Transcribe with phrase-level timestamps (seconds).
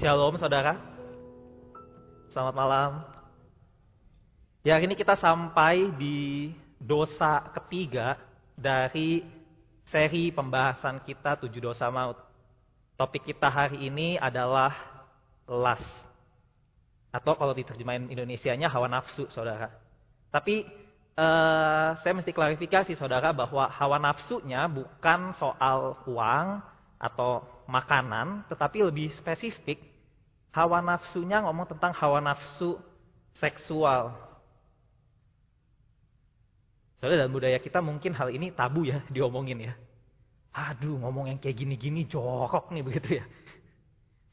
[0.00, 0.80] Shalom saudara.
[2.32, 3.04] Selamat malam.
[4.64, 6.48] Ya hari ini kita sampai di
[6.80, 8.16] dosa ketiga
[8.56, 9.20] dari
[9.92, 12.16] seri pembahasan kita tujuh dosa maut.
[12.96, 14.72] Topik kita hari ini adalah
[15.44, 15.84] las.
[17.12, 19.68] Atau kalau diterjemahin Indonesianya hawa nafsu saudara.
[20.32, 20.64] Tapi
[21.12, 26.64] eh, saya mesti klarifikasi saudara bahwa hawa nafsunya bukan soal uang
[27.00, 29.80] atau makanan, tetapi lebih spesifik
[30.52, 32.76] hawa nafsunya ngomong tentang hawa nafsu
[33.40, 34.12] seksual.
[37.00, 39.74] Soalnya dalam budaya kita mungkin hal ini tabu ya diomongin ya.
[40.52, 43.24] Aduh ngomong yang kayak gini-gini jorok nih begitu ya.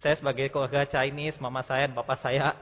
[0.04, 2.54] Saya sebagai keluarga Chinese, mama saya dan papa saya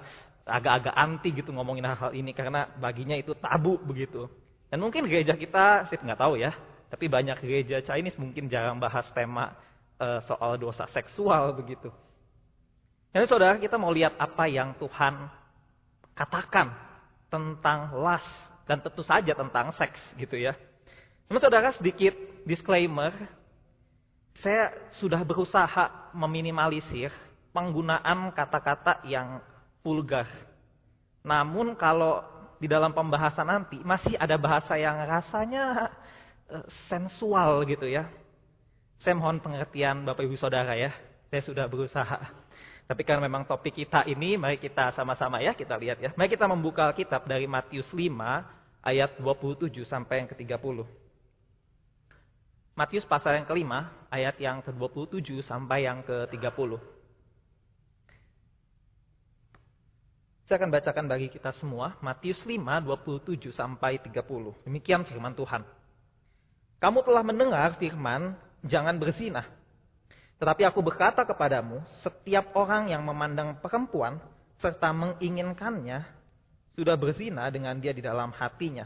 [0.45, 4.29] agak-agak anti gitu ngomongin hal-hal ini karena baginya itu tabu begitu.
[4.69, 6.53] Dan mungkin gereja kita, saya nggak tahu ya,
[6.87, 9.51] tapi banyak gereja Chinese mungkin jarang bahas tema
[9.99, 11.91] uh, soal dosa seksual begitu.
[13.15, 15.31] Jadi saudara kita mau lihat apa yang Tuhan
[16.15, 16.71] katakan
[17.31, 18.23] tentang las
[18.67, 20.55] dan tentu saja tentang seks gitu ya.
[21.31, 23.11] Namun saudara sedikit disclaimer,
[24.43, 27.09] saya sudah berusaha meminimalisir
[27.55, 29.39] penggunaan kata-kata yang
[29.79, 30.27] vulgar.
[31.23, 32.19] Namun kalau
[32.59, 35.89] di dalam pembahasan nanti masih ada bahasa yang rasanya
[36.51, 38.11] uh, sensual gitu ya.
[39.05, 40.89] Saya mohon pengertian Bapak Ibu Saudara ya.
[41.29, 42.25] Saya sudah berusaha.
[42.89, 46.09] Tapi karena memang topik kita ini, mari kita sama-sama ya kita lihat ya.
[46.17, 48.01] Mari kita membuka kitab dari Matius 5
[48.81, 50.89] ayat 27 sampai yang ke-30.
[52.73, 56.81] Matius pasal yang kelima, ayat yang ke-27 sampai yang ke-30.
[60.49, 64.65] Saya akan bacakan bagi kita semua, Matius 5, 27 sampai 30.
[64.65, 65.61] Demikian firman Tuhan.
[66.81, 68.33] Kamu telah mendengar firman
[68.65, 69.45] jangan berzina.
[70.35, 74.19] Tetapi aku berkata kepadamu, setiap orang yang memandang perempuan
[74.59, 76.03] serta menginginkannya
[76.75, 78.83] sudah berzina dengan dia di dalam hatinya.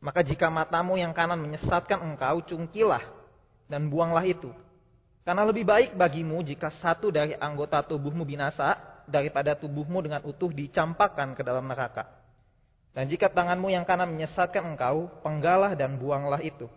[0.00, 3.04] Maka jika matamu yang kanan menyesatkan engkau, cungkilah
[3.68, 4.52] dan buanglah itu.
[5.24, 8.76] Karena lebih baik bagimu jika satu dari anggota tubuhmu binasa
[9.08, 12.04] daripada tubuhmu dengan utuh dicampakkan ke dalam neraka.
[12.92, 16.68] Dan jika tanganmu yang kanan menyesatkan engkau, penggalah dan buanglah itu.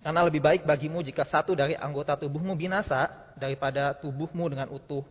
[0.00, 5.02] Karena lebih baik bagimu jika satu dari anggota tubuhmu binasa daripada tubuhmu dengan utuh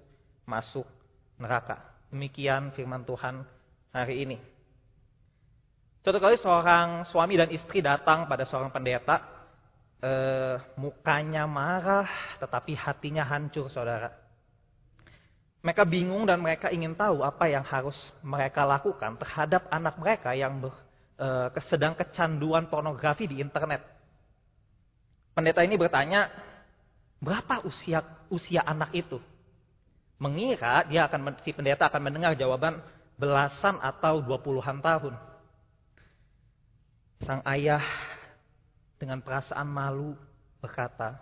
[0.48, 0.88] masuk
[1.36, 1.82] neraka.
[2.14, 3.44] Demikian firman Tuhan
[3.92, 4.38] hari ini.
[6.06, 9.26] Suatu kali seorang suami dan istri datang pada seorang pendeta,
[10.06, 14.14] eh, mukanya marah tetapi hatinya hancur saudara.
[15.66, 20.62] Mereka bingung dan mereka ingin tahu apa yang harus mereka lakukan terhadap anak mereka yang
[20.62, 20.78] ber,
[21.18, 23.82] eh, sedang kecanduan pornografi di internet.
[25.36, 26.32] Pendeta ini bertanya,
[27.20, 28.00] berapa usia
[28.32, 29.20] usia anak itu?
[30.16, 32.80] Mengira dia akan si pendeta akan mendengar jawaban
[33.20, 35.12] belasan atau dua puluhan tahun.
[37.20, 37.84] Sang ayah
[38.96, 40.16] dengan perasaan malu
[40.64, 41.20] berkata,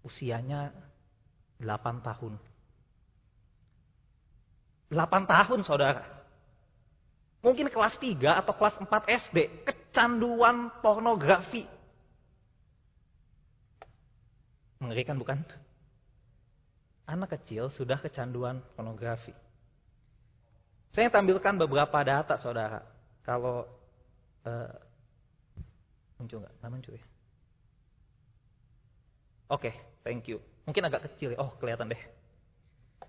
[0.00, 0.72] usianya
[1.60, 2.40] delapan tahun.
[4.88, 6.04] Delapan tahun saudara.
[7.44, 9.68] Mungkin kelas tiga atau kelas empat SD.
[9.68, 11.68] Kecanduan pornografi.
[14.82, 15.38] Mengerikan bukan?
[17.06, 19.30] Anak kecil sudah kecanduan pornografi.
[20.90, 22.82] Saya tampilkan beberapa data saudara.
[23.22, 23.62] Kalau
[24.42, 24.72] uh,
[26.18, 26.54] muncul nggak?
[26.58, 27.06] Nggak muncul ya?
[29.52, 30.42] Oke, okay, thank you.
[30.66, 31.38] Mungkin agak kecil ya.
[31.38, 32.02] Oh, kelihatan deh.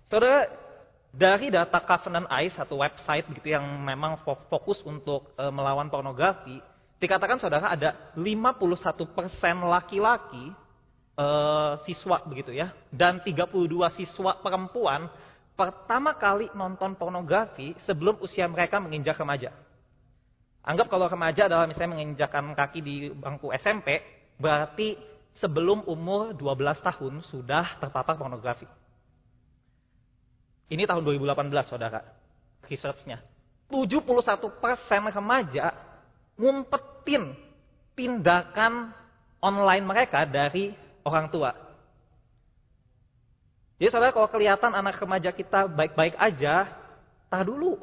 [0.06, 0.46] Saudara,
[1.10, 6.62] dari data Covenant Eyes, satu website gitu yang memang fokus untuk uh, melawan pornografi,
[7.02, 8.62] dikatakan saudara ada 51%
[9.66, 10.54] laki-laki
[11.18, 15.10] uh, siswa begitu ya dan 32 siswa perempuan
[15.54, 19.54] pertama kali nonton pornografi sebelum usia mereka menginjak remaja.
[20.64, 24.00] Anggap kalau remaja adalah misalnya menginjakkan kaki di bangku SMP,
[24.40, 24.96] berarti
[25.38, 28.66] sebelum umur 12 tahun sudah terpapar pornografi.
[30.72, 32.00] Ini tahun 2018 saudara,
[32.64, 33.20] researchnya.
[33.68, 34.40] 71%
[35.12, 35.66] remaja
[36.40, 37.36] ngumpetin
[37.92, 38.90] tindakan
[39.44, 40.72] online mereka dari
[41.04, 41.52] orang tua.
[43.78, 46.72] Jadi saudara kalau kelihatan anak remaja kita baik-baik aja,
[47.28, 47.76] tahan dulu.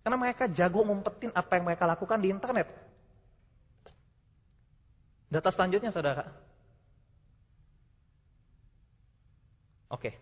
[0.00, 2.68] Karena mereka jago ngumpetin apa yang mereka lakukan di internet.
[5.28, 6.24] Data selanjutnya saudara.
[9.92, 10.16] Oke.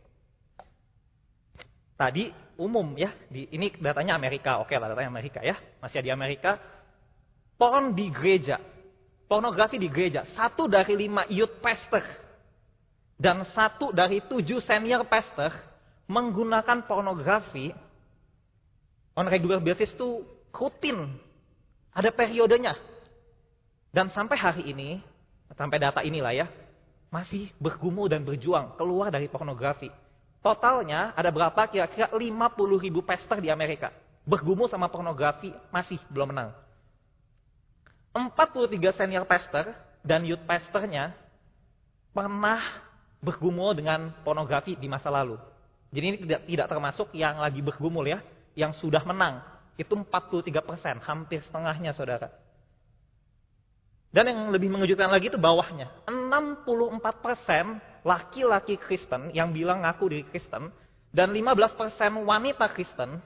[1.94, 6.58] Tadi umum ya, di, ini datanya Amerika, oke lah datanya Amerika ya, masih di Amerika.
[7.56, 8.60] Porn di gereja,
[9.26, 10.26] pornografi di gereja.
[10.34, 12.02] Satu dari lima youth pastor
[13.16, 15.48] Dan satu dari tujuh senior pastor
[16.06, 17.72] menggunakan pornografi
[19.16, 21.16] on regular basis itu rutin.
[21.96, 22.76] Ada periodenya.
[23.88, 25.00] Dan sampai hari ini,
[25.56, 26.46] sampai data inilah ya,
[27.08, 29.88] masih bergumul dan berjuang keluar dari pornografi.
[30.44, 31.64] Totalnya ada berapa?
[31.72, 33.88] Kira-kira 50 ribu pastor di Amerika.
[34.28, 36.52] Bergumul sama pornografi masih belum menang.
[38.16, 41.12] 43 senior pastor dan youth pastornya
[42.16, 42.64] pernah
[43.20, 45.36] bergumul dengan pornografi di masa lalu.
[45.92, 48.24] Jadi ini tidak, tidak termasuk yang lagi bergumul ya,
[48.56, 49.44] yang sudah menang.
[49.76, 52.32] Itu 43 persen, hampir setengahnya saudara.
[54.08, 55.92] Dan yang lebih mengejutkan lagi itu bawahnya.
[56.08, 60.72] 64 persen laki-laki Kristen yang bilang ngaku diri Kristen.
[61.12, 63.20] Dan 15 persen wanita Kristen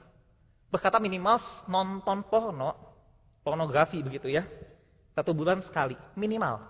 [0.67, 2.75] berkata minimal nonton porno,
[3.43, 4.43] pornografi begitu ya.
[5.11, 6.63] Satu bulan sekali, minimal.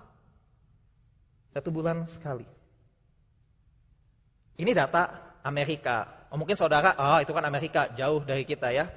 [1.53, 2.47] Satu bulan sekali.
[4.57, 6.27] Ini data Amerika.
[6.31, 8.87] Oh, mungkin saudara, oh itu kan Amerika, jauh dari kita ya.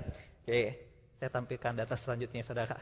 [0.44, 0.76] Oke,
[1.18, 2.78] saya tampilkan data selanjutnya saudara.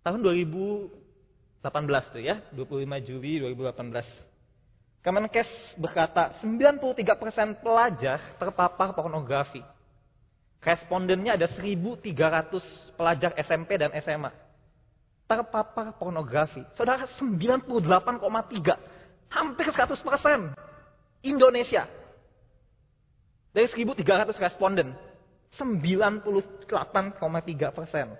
[0.00, 4.30] Tahun 2018 tuh ya, 25 Juli 2018.
[5.00, 9.64] Kemenkes berkata 93% pelajar terpapar pornografi.
[10.60, 14.28] Respondennya ada 1.300 pelajar SMP dan SMA.
[15.30, 16.58] Terpapar pornografi.
[16.74, 17.70] Saudara 98,3.
[19.30, 20.58] Hampir 100%.
[21.22, 21.86] Indonesia.
[23.54, 24.90] Dari 1.300 responden.
[25.54, 26.26] 98,3
[27.70, 28.10] persen.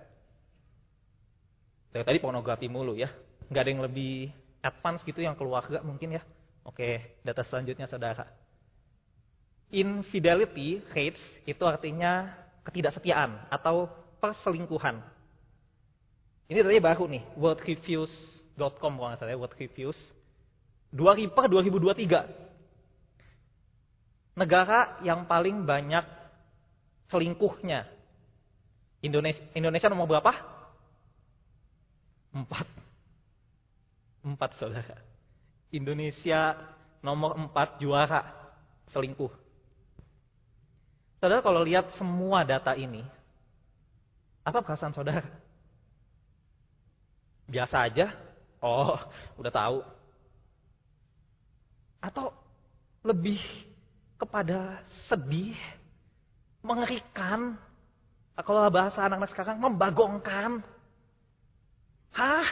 [1.90, 3.10] Dari tadi pornografi mulu ya.
[3.50, 4.30] Nggak ada yang lebih
[4.62, 6.22] advance gitu yang keluarga mungkin ya.
[6.62, 8.30] Oke, data selanjutnya saudara.
[9.74, 12.30] Infidelity rates itu artinya
[12.62, 13.90] ketidaksetiaan atau
[14.22, 15.18] perselingkuhan.
[16.50, 19.94] Ini tadi baru nih, worldreviews.com kalau nggak salah ya, World Reviews.
[20.91, 24.35] 2000 per 2023.
[24.35, 26.02] Negara yang paling banyak
[27.06, 27.87] selingkuhnya.
[28.99, 30.35] Indonesia, Indonesia nomor berapa?
[32.35, 32.67] Empat.
[34.26, 34.99] Empat saudara.
[35.70, 36.58] Indonesia
[36.99, 38.26] nomor empat juara
[38.91, 39.31] selingkuh.
[41.23, 43.06] Saudara kalau lihat semua data ini,
[44.43, 45.31] apa perasaan saudara?
[47.50, 48.14] Biasa aja?
[48.62, 48.94] Oh,
[49.43, 49.79] udah tahu.
[52.00, 52.31] Atau
[53.02, 53.43] lebih
[54.17, 54.81] kepada
[55.11, 55.58] sedih,
[56.62, 57.58] mengerikan,
[58.41, 60.64] kalau bahasa anak-anak sekarang, membagongkan,
[62.14, 62.47] Hah?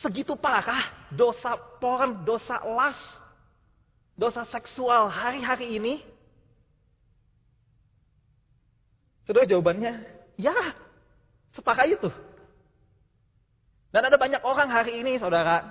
[0.00, 2.96] Segitu parah dosa porn, dosa las,
[4.16, 5.94] dosa seksual hari-hari ini?
[9.22, 10.02] Saudara jawabannya,
[10.40, 10.74] ya,
[11.54, 12.08] separah itu.
[13.92, 15.68] Dan ada banyak orang hari ini, saudara,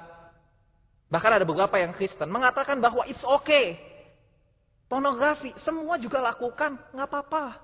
[1.09, 3.81] bahkan ada beberapa yang Kristen, mengatakan bahwa it's okay.
[4.85, 7.57] Pornografi, semua juga lakukan, nggak apa-apa.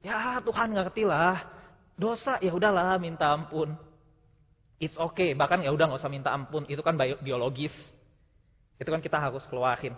[0.00, 1.44] Ya Tuhan ngerti lah,
[1.92, 3.76] dosa ya udahlah minta ampun.
[4.80, 7.74] It's okay, bahkan ya udah nggak usah minta ampun, itu kan biologis.
[8.80, 9.92] Itu kan kita harus keluarin.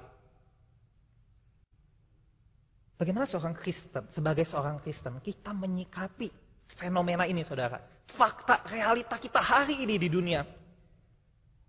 [2.99, 7.81] Bagaimana seorang Kristen, sebagai seorang Kristen, kita menyikapi fenomena ini saudara.
[8.19, 10.45] Fakta, realita kita hari ini di dunia.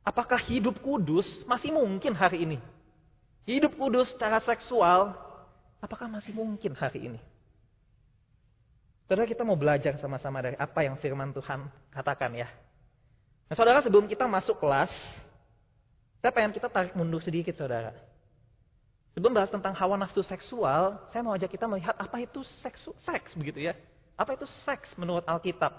[0.04, 2.58] Apakah hidup kudus masih mungkin hari ini?
[3.46, 5.14] Hidup kudus secara seksual,
[5.80, 7.20] apakah masih mungkin hari ini?
[9.10, 12.46] Saudara kita mau belajar sama-sama dari apa yang firman Tuhan katakan ya.
[13.50, 14.94] Nah saudara sebelum kita masuk kelas,
[16.22, 17.90] saya pengen kita tarik mundur sedikit saudara.
[19.18, 23.34] Sebelum bahas tentang hawa nafsu seksual, saya mau ajak kita melihat apa itu seksu, seks
[23.34, 23.74] begitu ya.
[24.20, 25.72] Apa itu seks menurut Alkitab?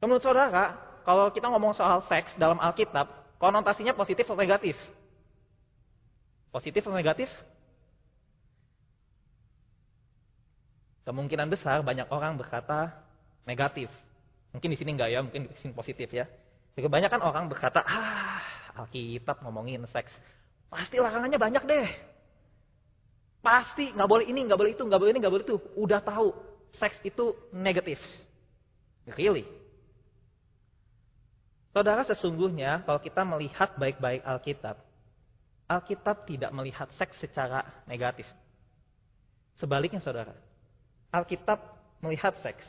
[0.00, 4.80] Menurut saudara, kalau kita ngomong soal seks dalam Alkitab, konotasinya positif atau negatif?
[6.48, 7.28] Positif atau negatif?
[11.04, 12.96] Kemungkinan besar banyak orang berkata
[13.44, 13.92] negatif.
[14.56, 16.24] Mungkin di sini enggak ya, mungkin di sini positif ya.
[16.80, 18.40] Kebanyakan orang berkata, ah
[18.72, 20.16] Alkitab ngomongin seks.
[20.72, 21.88] Pasti larangannya banyak deh.
[23.40, 25.56] Pasti nggak boleh ini, nggak boleh itu, nggak boleh ini, nggak boleh itu.
[25.76, 26.36] Udah tahu
[26.76, 27.96] seks itu negatif.
[29.16, 29.48] Really?
[31.72, 34.76] Saudara sesungguhnya kalau kita melihat baik-baik Alkitab,
[35.70, 38.26] Alkitab tidak melihat seks secara negatif.
[39.56, 40.34] Sebaliknya saudara,
[41.14, 41.62] Alkitab
[42.02, 42.66] melihat seks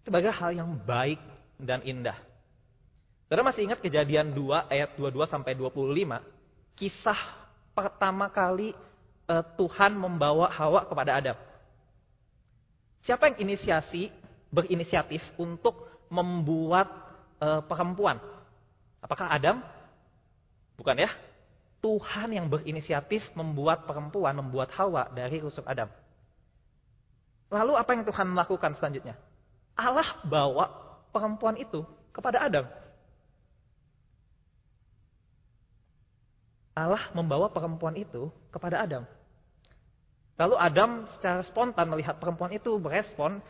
[0.00, 1.20] sebagai hal yang baik
[1.60, 2.16] dan indah.
[3.28, 6.18] Saudara masih ingat kejadian 2 ayat 22 sampai 25?
[6.74, 7.20] Kisah
[7.76, 8.74] pertama kali
[9.30, 11.38] uh, Tuhan membawa Hawa kepada Adam.
[13.06, 14.10] Siapa yang inisiasi,
[14.50, 16.90] berinisiatif untuk membuat
[17.38, 18.18] uh, perempuan?
[19.00, 19.62] Apakah Adam?
[20.74, 21.10] Bukan ya?
[21.80, 25.88] Tuhan yang berinisiatif membuat perempuan, membuat Hawa dari rusuk Adam.
[27.48, 29.16] Lalu apa yang Tuhan lakukan selanjutnya?
[29.72, 30.68] Allah bawa
[31.08, 31.80] perempuan itu
[32.12, 32.68] kepada Adam.
[36.76, 39.08] Allah membawa perempuan itu kepada Adam.
[40.40, 43.44] Lalu Adam secara spontan melihat perempuan itu berespon,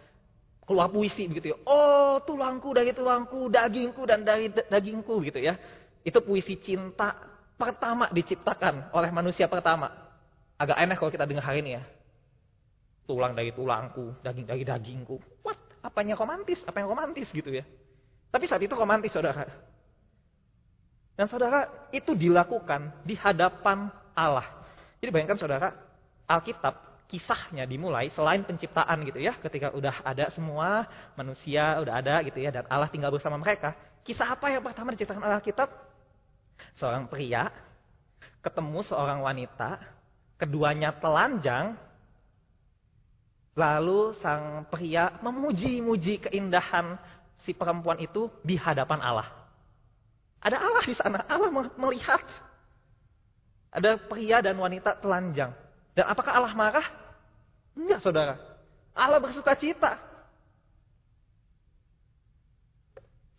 [0.66, 1.56] keluar puisi begitu ya.
[1.62, 5.54] Oh, tulangku dari tulangku, dagingku dan dari dagingku gitu ya.
[6.02, 7.14] Itu puisi cinta
[7.54, 9.86] pertama diciptakan oleh manusia pertama.
[10.58, 11.82] Agak aneh kalau kita dengar hari ini ya.
[13.06, 15.46] Tulang dari tulangku, daging dari dagingku.
[15.46, 15.62] What?
[15.86, 16.58] Apanya romantis?
[16.66, 17.62] Apa yang romantis gitu ya.
[18.34, 19.46] Tapi saat itu romantis saudara.
[21.14, 24.46] Dan saudara, itu dilakukan di hadapan Allah.
[25.02, 25.68] Jadi bayangkan saudara,
[26.30, 26.74] Alkitab
[27.10, 30.86] kisahnya dimulai selain penciptaan gitu ya, ketika udah ada semua
[31.18, 33.74] manusia udah ada gitu ya dan Allah tinggal bersama mereka.
[34.06, 35.68] Kisah apa yang pertama diciptakan oleh Alkitab?
[36.78, 37.50] Seorang pria
[38.40, 39.76] ketemu seorang wanita,
[40.40, 41.76] keduanya telanjang,
[43.52, 46.96] lalu sang pria memuji-muji keindahan
[47.44, 49.28] si perempuan itu di hadapan Allah.
[50.40, 52.24] Ada Allah di sana, Allah melihat.
[53.70, 55.52] Ada pria dan wanita telanjang.
[56.00, 56.88] Dan apakah Allah marah?
[57.76, 58.40] Enggak, saudara.
[58.96, 60.00] Allah bersuka cita.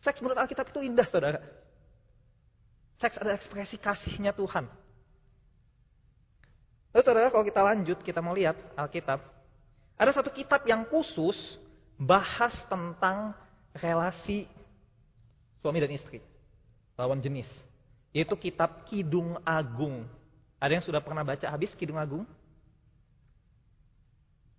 [0.05, 1.41] Seks menurut Alkitab itu indah, saudara.
[3.01, 4.69] Seks adalah ekspresi kasihnya Tuhan.
[6.93, 9.25] Lalu saudara, kalau kita lanjut, kita mau lihat Alkitab.
[9.97, 11.57] Ada satu kitab yang khusus
[11.97, 13.33] bahas tentang
[13.73, 14.45] relasi
[15.65, 16.21] suami dan istri.
[16.93, 17.49] Lawan jenis.
[18.13, 20.05] Yaitu kitab Kidung Agung.
[20.61, 22.29] Ada yang sudah pernah baca habis Kidung Agung?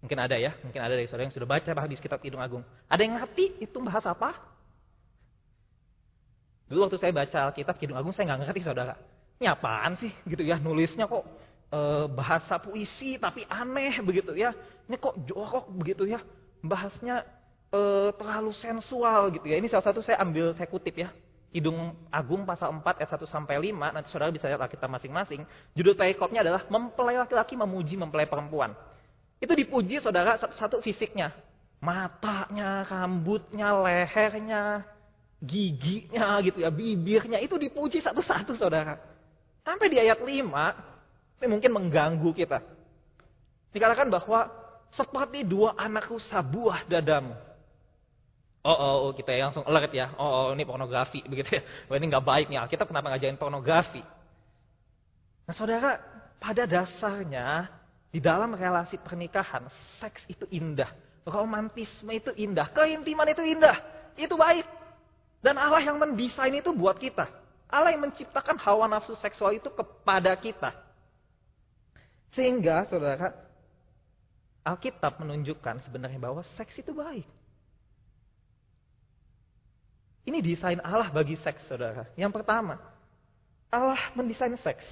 [0.03, 2.67] Mungkin ada ya, mungkin ada dari saudara yang sudah baca hadis kitab Kidung Agung.
[2.91, 4.35] Ada yang ngerti itu bahas apa?
[6.67, 8.99] Dulu waktu saya baca Alkitab Kidung Agung saya nggak ngerti saudara.
[9.39, 11.23] Ini apaan sih gitu ya nulisnya kok
[11.71, 11.81] e,
[12.11, 14.51] bahasa puisi tapi aneh begitu ya.
[14.91, 16.19] Ini kok jorok begitu ya.
[16.67, 17.23] Bahasnya
[17.71, 19.61] e, terlalu sensual gitu ya.
[19.63, 21.15] Ini salah satu saya ambil saya kutip ya.
[21.53, 25.45] Kidung Agung pasal 4 ayat 1 sampai 5 nanti saudara bisa lihat Alkitab masing-masing.
[25.79, 28.73] Judul perikopnya adalah mempelai laki-laki memuji mempelai perempuan.
[29.43, 31.35] Itu dipuji saudara satu-satu fisiknya.
[31.83, 34.87] Matanya, rambutnya, lehernya,
[35.43, 37.43] giginya gitu ya, bibirnya.
[37.43, 39.03] Itu dipuji satu-satu saudara.
[39.67, 42.63] Sampai di ayat 5, ini mungkin mengganggu kita.
[43.75, 44.47] Dikatakan bahwa
[44.95, 47.35] seperti dua anakku sabuah dadamu.
[48.63, 50.15] Oh, oh, oh, kita langsung alert ya.
[50.15, 51.63] Oh, oh, ini pornografi begitu ya.
[51.91, 52.63] Oh, ini nggak baik nih.
[52.71, 54.07] Kita kenapa ngajarin pornografi?
[55.51, 55.99] Nah, saudara,
[56.39, 57.67] pada dasarnya
[58.13, 59.65] di dalam relasi pernikahan,
[59.97, 60.93] seks itu indah.
[61.25, 62.69] Romantisme itu indah.
[62.69, 63.81] Keintiman itu indah.
[64.21, 64.69] Itu baik.
[65.41, 67.25] Dan Allah yang mendesain itu buat kita.
[67.73, 70.77] Allah yang menciptakan hawa nafsu seksual itu kepada kita.
[72.37, 73.33] Sehingga, saudara,
[74.61, 77.25] Alkitab menunjukkan sebenarnya bahwa seks itu baik.
[80.29, 82.07] Ini desain Allah bagi seks, saudara.
[82.15, 82.77] Yang pertama,
[83.73, 84.85] Allah mendesain seks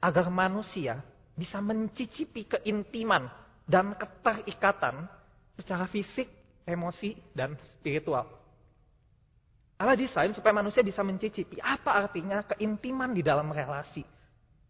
[0.00, 1.04] agar manusia
[1.38, 3.30] bisa mencicipi keintiman
[3.62, 5.06] dan keterikatan
[5.54, 6.26] secara fisik,
[6.66, 8.26] emosi, dan spiritual.
[9.78, 14.02] Allah desain supaya manusia bisa mencicipi apa artinya keintiman di dalam relasi.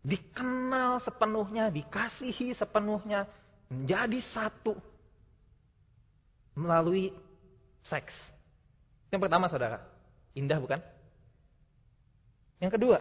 [0.05, 3.25] Dikenal sepenuhnya, dikasihi sepenuhnya,
[3.73, 4.77] menjadi satu
[6.53, 7.09] melalui
[7.89, 8.13] seks.
[9.09, 9.81] Yang pertama saudara,
[10.37, 10.81] indah bukan?
[12.61, 12.99] Yang kedua,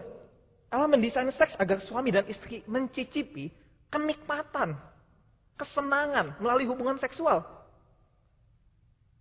[0.67, 3.47] Allah mendesain seks agar suami dan istri mencicipi
[3.87, 4.75] kenikmatan,
[5.55, 7.47] kesenangan melalui hubungan seksual.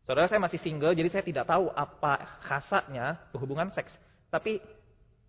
[0.07, 3.91] Saudara saya masih single, jadi saya tidak tahu apa khasatnya berhubungan seks.
[4.31, 4.59] Tapi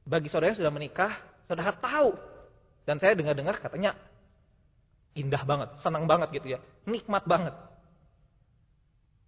[0.06, 2.14] bagi saudara yang sudah menikah, saudara tahu.
[2.86, 3.94] Dan saya dengar-dengar katanya
[5.18, 6.60] indah banget, senang banget gitu ya.
[6.86, 7.54] Nikmat banget.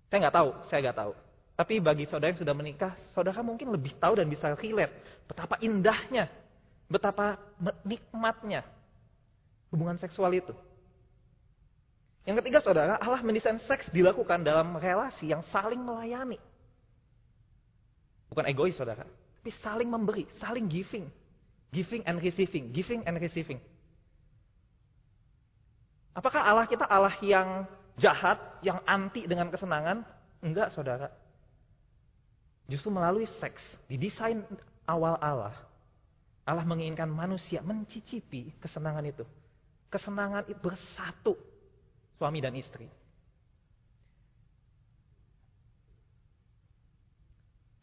[0.10, 1.14] Saya nggak tahu, saya nggak tahu.
[1.60, 6.30] Tapi bagi saudara yang sudah menikah, saudara mungkin lebih tahu dan bisa relate betapa indahnya
[6.90, 7.38] Betapa
[7.86, 8.66] nikmatnya
[9.70, 10.52] hubungan seksual itu.
[12.26, 16.42] Yang ketiga saudara, Allah mendesain seks dilakukan dalam relasi yang saling melayani.
[18.30, 21.10] Bukan egois saudara, tapi saling memberi, saling giving.
[21.70, 23.62] Giving and receiving, giving and receiving.
[26.18, 27.70] Apakah Allah kita Allah yang
[28.02, 30.02] jahat, yang anti dengan kesenangan?
[30.42, 31.14] Enggak saudara.
[32.66, 34.42] Justru melalui seks, didesain
[34.90, 35.54] awal Allah,
[36.50, 39.22] Allah menginginkan manusia mencicipi kesenangan itu.
[39.94, 41.38] Kesenangan itu bersatu
[42.18, 42.90] suami dan istri.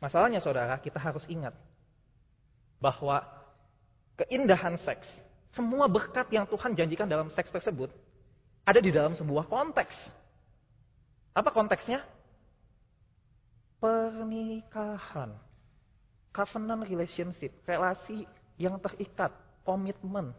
[0.03, 1.55] Masalahnya saudara, kita harus ingat
[2.83, 3.23] bahwa
[4.19, 5.07] keindahan seks,
[5.55, 7.89] semua berkat yang Tuhan janjikan dalam seks tersebut
[8.67, 9.95] ada di dalam sebuah konteks.
[11.39, 12.03] Apa konteksnya?
[13.79, 15.39] Pernikahan.
[16.35, 19.33] Covenant relationship, relasi yang terikat,
[19.65, 20.33] komitmen.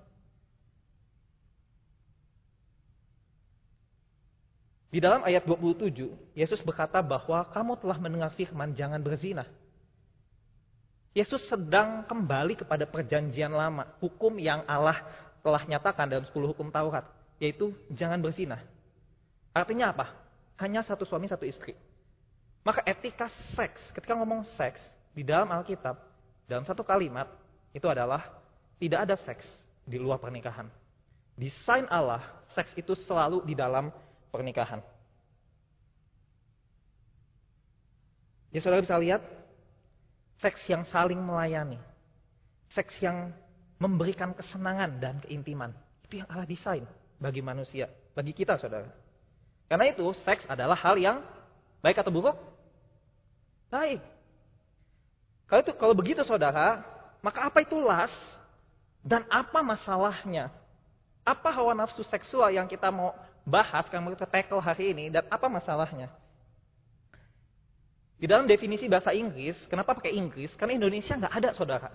[4.88, 9.46] Di dalam ayat 27, Yesus berkata bahwa kamu telah mendengar firman jangan berzina.
[11.12, 15.02] Yesus sedang kembali kepada perjanjian lama, hukum yang Allah
[15.42, 17.04] telah nyatakan dalam 10 hukum Taurat,
[17.42, 18.64] yaitu jangan berzina.
[19.52, 20.14] Artinya apa?
[20.62, 21.74] Hanya satu suami, satu istri.
[22.62, 24.78] Maka etika seks, ketika ngomong seks,
[25.18, 25.98] di dalam Alkitab,
[26.46, 27.26] dalam satu kalimat,
[27.74, 28.24] itu adalah
[28.78, 29.44] tidak ada seks
[29.88, 30.68] di luar pernikahan.
[31.38, 32.26] Desain Allah,
[32.58, 33.94] seks itu selalu di dalam
[34.34, 34.82] pernikahan.
[38.50, 39.22] Ya saudara bisa lihat,
[40.42, 41.78] seks yang saling melayani.
[42.74, 43.32] Seks yang
[43.78, 45.72] memberikan kesenangan dan keintiman.
[46.04, 46.84] Itu yang Allah desain
[47.22, 47.86] bagi manusia,
[48.18, 48.90] bagi kita saudara.
[49.70, 51.22] Karena itu, seks adalah hal yang
[51.86, 52.38] baik atau buruk?
[53.68, 54.00] Baik.
[55.48, 56.82] Kalau itu kalau begitu saudara,
[57.22, 58.14] maka apa itu las
[59.02, 60.52] dan apa masalahnya?
[61.28, 63.12] Apa hawa nafsu seksual yang kita mau
[63.44, 66.12] bahas, mau kita tackle hari ini dan apa masalahnya?
[68.18, 70.50] Di dalam definisi bahasa Inggris, kenapa pakai Inggris?
[70.58, 71.90] Karena Indonesia nggak ada saudara.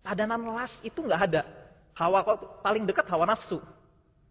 [0.00, 1.42] Padanan las itu nggak ada.
[1.92, 2.24] Hawa
[2.64, 3.60] paling dekat hawa nafsu.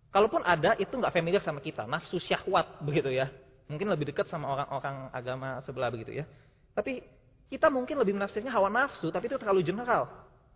[0.10, 1.86] Kalaupun ada, itu nggak familiar sama kita.
[1.86, 3.30] Nafsu syahwat begitu ya.
[3.70, 6.26] Mungkin lebih dekat sama orang-orang agama sebelah begitu ya.
[6.74, 7.06] Tapi
[7.50, 10.06] kita mungkin lebih menafsirnya hawa nafsu, tapi itu terlalu general.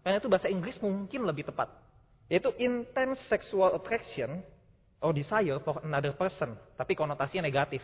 [0.05, 1.73] Karena itu bahasa Inggris mungkin lebih tepat.
[2.29, 4.45] Yaitu intense sexual attraction
[5.01, 6.53] or desire for another person.
[6.77, 7.81] Tapi konotasinya negatif.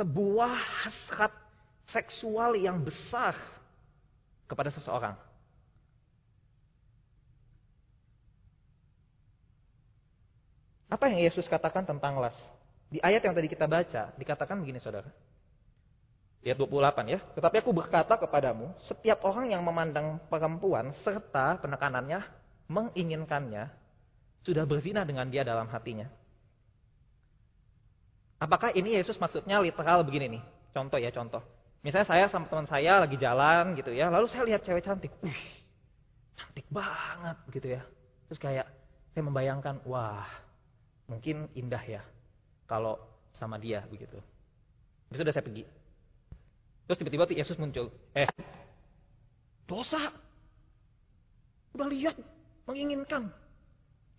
[0.00, 1.32] Sebuah hasrat
[1.92, 3.36] seksual yang besar
[4.48, 5.14] kepada seseorang.
[10.86, 12.36] Apa yang Yesus katakan tentang las?
[12.86, 15.10] Di ayat yang tadi kita baca, dikatakan begini saudara.
[16.46, 17.18] Ayat 28 ya.
[17.34, 22.22] Tetapi aku berkata kepadamu, setiap orang yang memandang perempuan serta penekanannya,
[22.70, 23.66] menginginkannya,
[24.46, 26.06] sudah berzina dengan dia dalam hatinya.
[28.38, 30.42] Apakah ini Yesus maksudnya literal begini nih?
[30.70, 31.42] Contoh ya, contoh.
[31.82, 35.10] Misalnya saya sama teman saya lagi jalan gitu ya, lalu saya lihat cewek cantik.
[35.26, 35.42] Wih,
[36.38, 37.82] cantik banget gitu ya.
[38.30, 38.66] Terus kayak
[39.10, 40.30] saya membayangkan, wah,
[41.10, 42.02] mungkin indah ya
[42.70, 43.02] kalau
[43.34, 44.18] sama dia begitu.
[45.10, 45.85] Bisa udah saya pergi.
[46.86, 47.90] Terus tiba-tiba Yesus muncul.
[48.14, 48.30] Eh,
[49.66, 50.14] dosa.
[51.74, 52.14] Udah lihat,
[52.64, 53.28] menginginkan.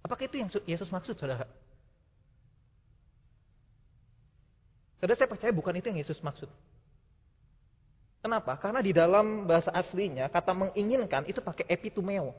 [0.04, 1.48] Apakah itu yang Yesus maksud, saudara?
[5.00, 6.52] Saudara, saya percaya bukan itu yang Yesus maksud.
[8.20, 8.60] Kenapa?
[8.60, 12.36] Karena di dalam bahasa aslinya, kata menginginkan itu pakai epitumeo.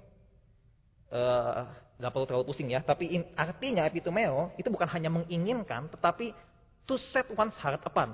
[1.09, 1.65] Uh,
[1.97, 6.37] gak perlu terlalu pusing ya, tapi in, artinya epitumeo itu bukan hanya menginginkan, tetapi
[6.85, 8.13] to set one's heart upon.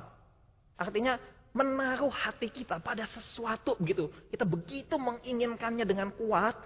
[0.79, 1.19] Artinya
[1.55, 4.11] menaruh hati kita pada sesuatu begitu.
[4.29, 6.59] Kita begitu menginginkannya dengan kuat,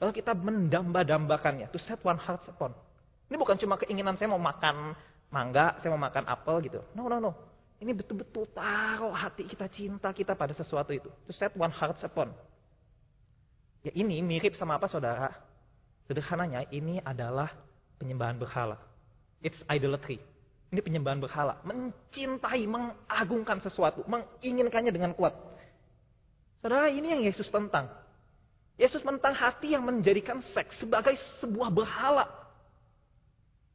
[0.00, 1.68] lalu kita mendamba-dambakannya.
[1.70, 2.72] To set one heart upon.
[3.28, 4.96] Ini bukan cuma keinginan saya mau makan
[5.28, 6.80] mangga, saya mau makan apel gitu.
[6.96, 7.32] No, no, no.
[7.78, 11.12] Ini betul-betul taruh hati kita, cinta kita pada sesuatu itu.
[11.28, 12.32] To set one heart upon.
[13.84, 15.32] Ya ini mirip sama apa saudara?
[16.08, 17.52] Sederhananya ini adalah
[18.00, 18.80] penyembahan berhala.
[19.40, 20.20] It's idolatry.
[20.70, 21.58] Ini penyembahan berhala.
[21.66, 24.06] Mencintai, mengagungkan sesuatu.
[24.06, 25.34] Menginginkannya dengan kuat.
[26.62, 27.90] Saudara, ini yang Yesus tentang.
[28.78, 32.30] Yesus tentang hati yang menjadikan seks sebagai sebuah berhala.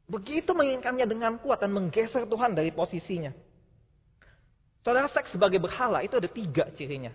[0.08, 3.30] Begitu menginginkannya dengan kuat dan menggeser Tuhan dari posisinya.
[4.80, 7.12] Saudara, seks sebagai berhala itu ada tiga cirinya.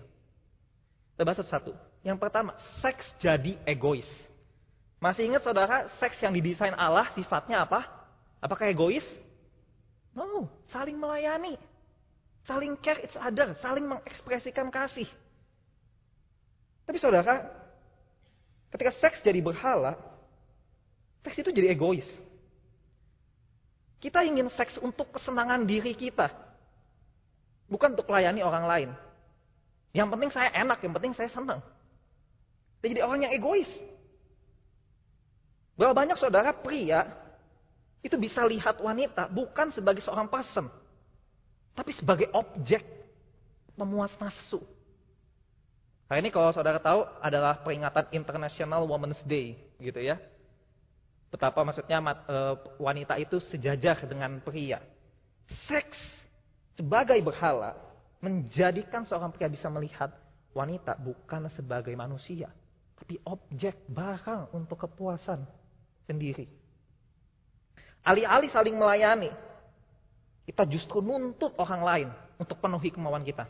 [1.16, 1.72] Kita bahas satu.
[2.04, 2.52] Yang pertama,
[2.84, 4.08] seks jadi egois.
[5.02, 7.88] Masih ingat saudara, seks yang didesain Allah sifatnya apa?
[8.44, 9.06] Apakah egois?
[10.12, 11.56] No, saling melayani.
[12.44, 15.08] Saling care each other, saling mengekspresikan kasih.
[16.90, 17.48] Tapi saudara,
[18.74, 19.94] ketika seks jadi berhala,
[21.22, 22.08] seks itu jadi egois.
[24.02, 26.34] Kita ingin seks untuk kesenangan diri kita.
[27.70, 28.90] Bukan untuk melayani orang lain.
[29.94, 31.62] Yang penting saya enak, yang penting saya senang.
[32.82, 33.70] Kita jadi orang yang egois.
[35.78, 37.21] Berapa banyak saudara pria
[38.02, 40.66] itu bisa lihat wanita bukan sebagai seorang person,
[41.78, 42.82] tapi sebagai objek
[43.78, 44.62] memuas nafsu.
[46.12, 50.20] Hari ini kalau saudara tahu adalah peringatan International Women's Day, gitu ya.
[51.32, 52.38] Betapa maksudnya e,
[52.76, 54.84] wanita itu sejajar dengan pria.
[55.72, 55.96] Seks
[56.76, 57.80] sebagai berhala
[58.20, 60.12] menjadikan seorang pria bisa melihat
[60.52, 62.52] wanita bukan sebagai manusia,
[63.00, 65.48] tapi objek barang untuk kepuasan
[66.04, 66.61] sendiri.
[68.02, 69.30] Alih-alih saling melayani,
[70.50, 72.10] kita justru nuntut orang lain
[72.42, 73.46] untuk penuhi kemauan kita.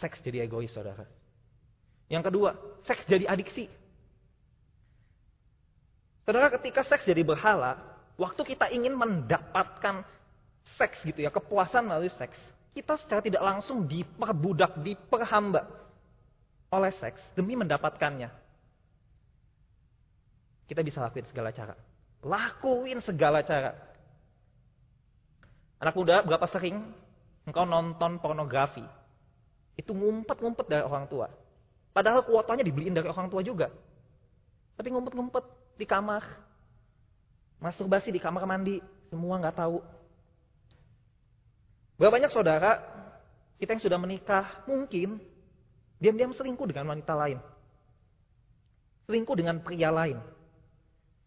[0.00, 1.04] Seks jadi egois, saudara.
[2.08, 2.50] Yang kedua,
[2.88, 3.68] seks jadi adiksi.
[6.24, 7.76] Saudara, ketika seks jadi berhala,
[8.16, 10.00] waktu kita ingin mendapatkan
[10.80, 12.36] seks gitu ya, kepuasan melalui seks,
[12.72, 15.68] kita secara tidak langsung diperbudak, diperhamba
[16.72, 18.32] oleh seks demi mendapatkannya.
[20.64, 21.76] Kita bisa lakuin segala cara.
[22.22, 23.74] Lakuin segala cara.
[25.82, 26.78] Anak muda, berapa sering
[27.42, 28.86] engkau nonton pornografi?
[29.74, 31.26] Itu ngumpet-ngumpet dari orang tua.
[31.90, 33.68] Padahal kuotanya dibeliin dari orang tua juga.
[34.78, 36.22] Tapi ngumpet-ngumpet di kamar.
[37.58, 38.78] Masturbasi di kamar mandi.
[39.10, 39.82] Semua nggak tahu.
[41.98, 42.80] Berapa banyak saudara
[43.58, 45.22] kita yang sudah menikah mungkin
[46.02, 47.38] diam-diam selingkuh dengan wanita lain.
[49.06, 50.18] Selingkuh dengan pria lain.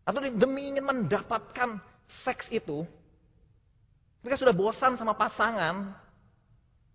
[0.06, 1.82] Atau demi ingin mendapatkan
[2.22, 2.86] seks itu,
[4.22, 5.98] ketika sudah bosan sama pasangan,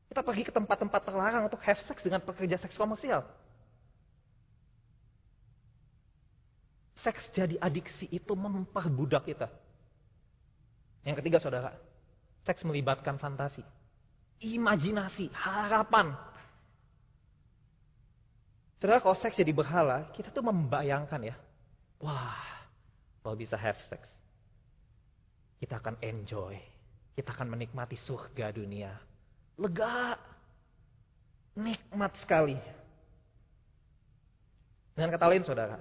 [0.06, 3.26] kita pergi ke tempat-tempat terlarang untuk have sex dengan pekerja seks komersial.
[7.02, 9.50] Seks jadi adiksi itu memperbudak kita.
[11.02, 11.70] Yang ketiga saudara,
[12.46, 13.64] seks melibatkan fantasi.
[14.38, 16.14] Imajinasi, harapan.
[18.78, 21.36] Saudara kalau seks jadi berhala, kita tuh membayangkan ya.
[22.00, 22.59] Wah,
[23.20, 24.08] kalau bisa have sex.
[25.60, 26.56] Kita akan enjoy.
[27.12, 28.96] Kita akan menikmati surga dunia.
[29.60, 30.16] Lega.
[31.52, 32.56] Nikmat sekali.
[34.96, 35.76] Dengan kata lain saudara.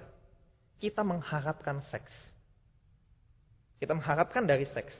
[0.76, 2.12] Kita mengharapkan seks.
[3.80, 4.92] Kita mengharapkan dari seks.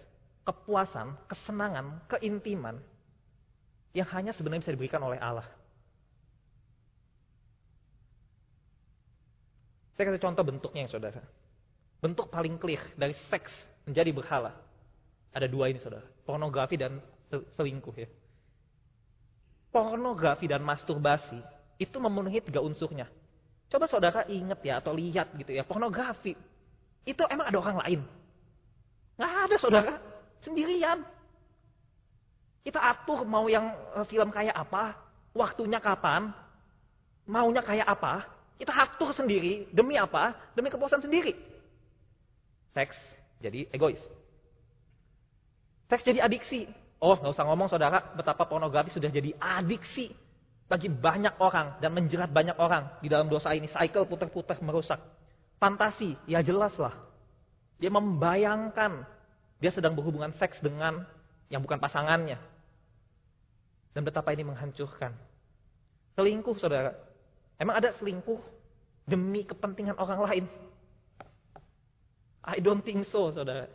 [0.49, 2.81] Kepuasan, kesenangan, keintiman.
[3.93, 5.45] Yang hanya sebenarnya bisa diberikan oleh Allah.
[10.01, 11.21] Saya kasih contoh bentuknya yang saudara.
[12.01, 13.53] Bentuk paling clear dari seks
[13.85, 14.57] menjadi berhala.
[15.37, 16.09] Ada dua ini saudara.
[16.25, 16.99] Pornografi dan
[17.55, 18.09] selingkuh ya.
[19.71, 21.39] Pornografi dan masturbasi
[21.79, 23.07] itu memenuhi tiga unsurnya.
[23.71, 25.63] Coba saudara ingat ya atau lihat gitu ya.
[25.63, 26.35] Pornografi.
[27.07, 28.01] Itu emang ada orang lain.
[29.15, 29.95] Nggak ada saudara.
[30.43, 31.05] Sendirian.
[32.65, 34.97] Kita atur mau yang eh, film kayak apa.
[35.37, 36.33] Waktunya kapan.
[37.31, 38.27] Maunya kayak apa.
[38.59, 39.71] Kita atur sendiri.
[39.71, 40.35] Demi apa?
[40.57, 41.37] Demi kepuasan sendiri.
[42.77, 42.97] Seks
[43.43, 44.01] jadi egois.
[45.91, 46.71] Seks jadi adiksi.
[47.01, 50.13] Oh, nggak usah ngomong saudara, betapa pornografi sudah jadi adiksi
[50.71, 53.67] bagi banyak orang dan menjerat banyak orang di dalam dosa ini.
[53.67, 55.01] Cycle putar-putar merusak.
[55.59, 56.95] Fantasi, ya jelas lah.
[57.81, 59.03] Dia membayangkan
[59.61, 61.05] dia sedang berhubungan seks dengan
[61.51, 62.39] yang bukan pasangannya.
[63.93, 65.13] Dan betapa ini menghancurkan.
[66.15, 66.95] Selingkuh, saudara.
[67.59, 68.39] Emang ada selingkuh
[69.05, 70.45] demi kepentingan orang lain?
[72.41, 73.69] I don't think so, saudara.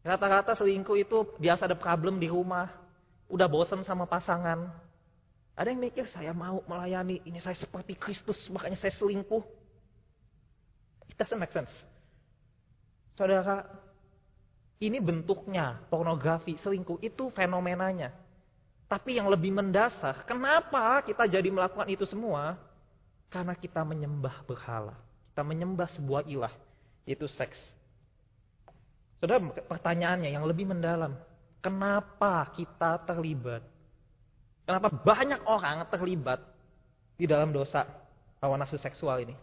[0.00, 2.72] Rata-rata selingkuh itu biasa ada problem di rumah.
[3.30, 4.66] Udah bosan sama pasangan.
[5.54, 9.44] Ada yang mikir, saya mau melayani, ini saya seperti Kristus, makanya saya selingkuh.
[11.12, 11.70] It doesn't make sense.
[13.14, 13.68] Saudara,
[14.80, 18.16] ini bentuknya, pornografi, selingkuh, itu fenomenanya.
[18.88, 22.56] Tapi yang lebih mendasar, kenapa kita jadi melakukan itu semua?
[23.28, 24.96] Karena kita menyembah berhala.
[25.30, 26.50] Kita menyembah sebuah ilah
[27.10, 27.58] itu seks.
[29.18, 31.12] Saudara, pertanyaannya yang lebih mendalam.
[31.60, 33.60] Kenapa kita terlibat?
[34.64, 36.40] Kenapa banyak orang terlibat
[37.20, 37.84] di dalam dosa
[38.40, 39.36] hawa nafsu seksual ini?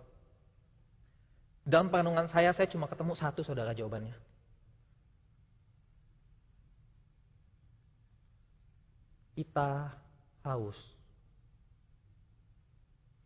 [1.68, 4.16] Dalam perenungan saya, saya cuma ketemu satu saudara jawabannya.
[9.36, 9.94] Kita
[10.48, 10.80] haus.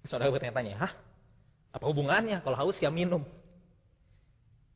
[0.04, 0.92] Saudara bertanya-tanya, hah?
[1.72, 2.42] Apa hubungannya?
[2.44, 3.24] Kalau haus ya minum.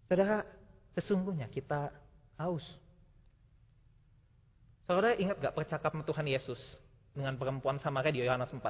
[0.05, 0.45] Saudara,
[0.93, 1.89] sesungguhnya kita
[2.37, 2.65] haus.
[4.85, 6.61] Saudara ingat gak percakapan Tuhan Yesus
[7.17, 8.61] dengan perempuan Samaria di Yohanes 4?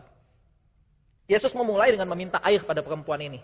[1.28, 3.41] Yesus memulai dengan meminta air pada perempuan ini.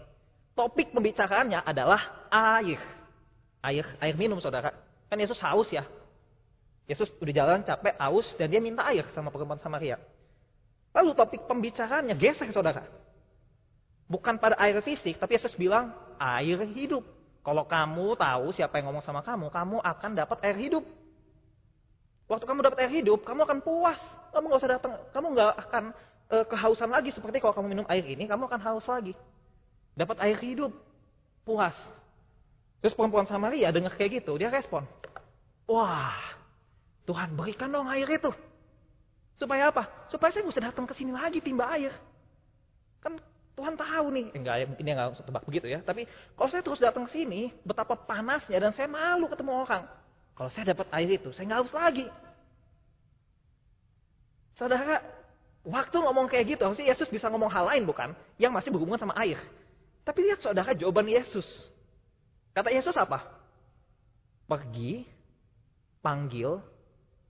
[0.55, 2.79] Topik pembicaraannya adalah air.
[3.59, 4.71] Air, air minum saudara.
[5.11, 5.83] Kan Yesus haus ya.
[6.87, 9.99] Yesus udah jalan capek, haus, dan dia minta air sama perempuan Samaria.
[10.91, 12.83] Lalu topik pembicaraannya geser saudara.
[14.11, 17.03] Bukan pada air fisik, tapi Yesus bilang air hidup.
[17.41, 20.85] Kalau kamu tahu siapa yang ngomong sama kamu, kamu akan dapat air hidup.
[22.29, 23.97] Waktu kamu dapat air hidup, kamu akan puas.
[24.29, 25.83] Kamu nggak usah datang, kamu nggak akan
[26.29, 29.17] e, kehausan lagi seperti kalau kamu minum air ini, kamu akan haus lagi.
[29.97, 30.71] Dapat air hidup,
[31.43, 31.75] puas.
[32.79, 34.85] Terus perempuan Samaria dengar kayak gitu, dia respon,
[35.69, 36.17] wah,
[37.05, 38.31] Tuhan berikan dong air itu.
[39.41, 39.89] Supaya apa?
[40.13, 41.93] Supaya saya bisa datang ke sini lagi timba air.
[43.01, 43.17] Kan
[43.51, 45.79] Tuhan tahu nih, eh, enggak ya, mungkin dia nggak tebak begitu ya.
[45.83, 49.83] Tapi kalau saya terus datang ke sini, betapa panasnya dan saya malu ketemu orang.
[50.33, 52.07] Kalau saya dapat air itu, saya nggak haus lagi.
[54.55, 55.03] Saudara,
[55.67, 58.15] waktu ngomong kayak gitu, harusnya Yesus bisa ngomong hal lain bukan?
[58.39, 59.37] Yang masih berhubungan sama air.
[60.01, 61.45] Tapi lihat saudara jawaban Yesus.
[62.55, 63.21] Kata Yesus apa?
[64.49, 65.05] Pergi,
[66.01, 66.59] panggil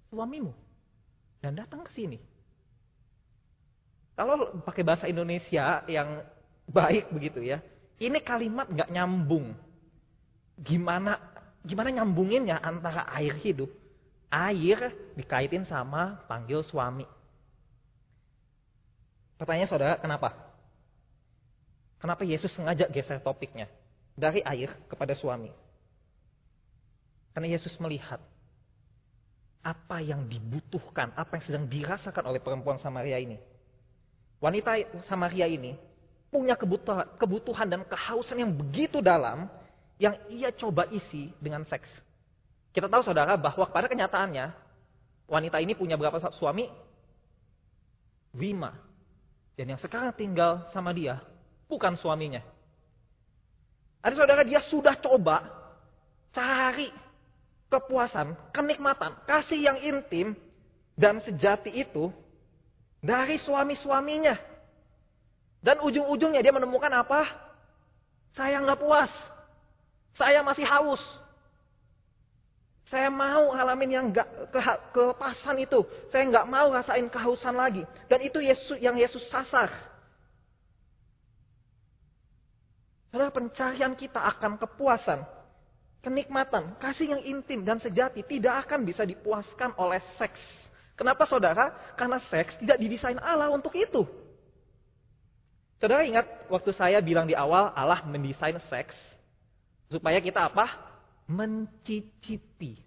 [0.10, 0.53] suamimu.
[1.41, 2.31] Dan datang ke sini.
[4.15, 6.21] Kalau pakai bahasa Indonesia yang
[6.67, 7.63] baik begitu ya,
[7.97, 9.56] ini kalimat nggak nyambung.
[10.62, 11.17] Gimana
[11.62, 13.69] gimana nyambunginnya antara air hidup,
[14.30, 17.06] air dikaitin sama panggil suami.
[19.38, 20.38] Pertanyaan saudara, kenapa?
[21.97, 23.69] Kenapa Yesus sengaja geser topiknya
[24.17, 25.50] dari air kepada suami?
[27.34, 28.21] Karena Yesus melihat
[29.62, 33.38] apa yang dibutuhkan, apa yang sedang dirasakan oleh perempuan Samaria ini.
[34.41, 34.73] Wanita
[35.06, 35.77] Samaria ini
[36.34, 39.45] punya kebutuhan, dan kehausan yang begitu dalam
[40.01, 41.86] yang ia coba isi dengan seks.
[42.73, 44.49] Kita tahu saudara bahwa pada kenyataannya
[45.30, 46.65] wanita ini punya berapa suami?
[48.34, 48.73] Lima.
[49.54, 51.21] Dan yang sekarang tinggal sama dia
[51.69, 52.41] bukan suaminya.
[54.01, 55.45] Ada saudara dia sudah coba
[56.34, 56.89] cari
[57.69, 60.34] kepuasan, kenikmatan, kasih yang intim
[60.97, 62.10] dan sejati itu
[63.01, 64.37] dari suami-suaminya.
[65.61, 67.25] Dan ujung-ujungnya dia menemukan apa?
[68.37, 69.11] Saya nggak puas.
[70.15, 71.01] Saya masih haus.
[72.89, 74.59] Saya mau ngalamin yang gak ke,
[74.91, 75.85] kepasan itu.
[76.11, 77.85] Saya nggak mau rasain kehausan lagi.
[78.09, 79.69] Dan itu Yesus yang Yesus sasar.
[83.11, 85.19] Saudara pencarian kita akan kepuasan,
[85.99, 90.39] kenikmatan, kasih yang intim dan sejati tidak akan bisa dipuaskan oleh seks
[91.01, 91.73] Kenapa saudara?
[91.97, 94.05] Karena seks tidak didesain Allah untuk itu.
[95.81, 98.93] Saudara ingat waktu saya bilang di awal Allah mendesain seks
[99.89, 100.69] supaya kita apa?
[101.25, 102.77] Mencicipi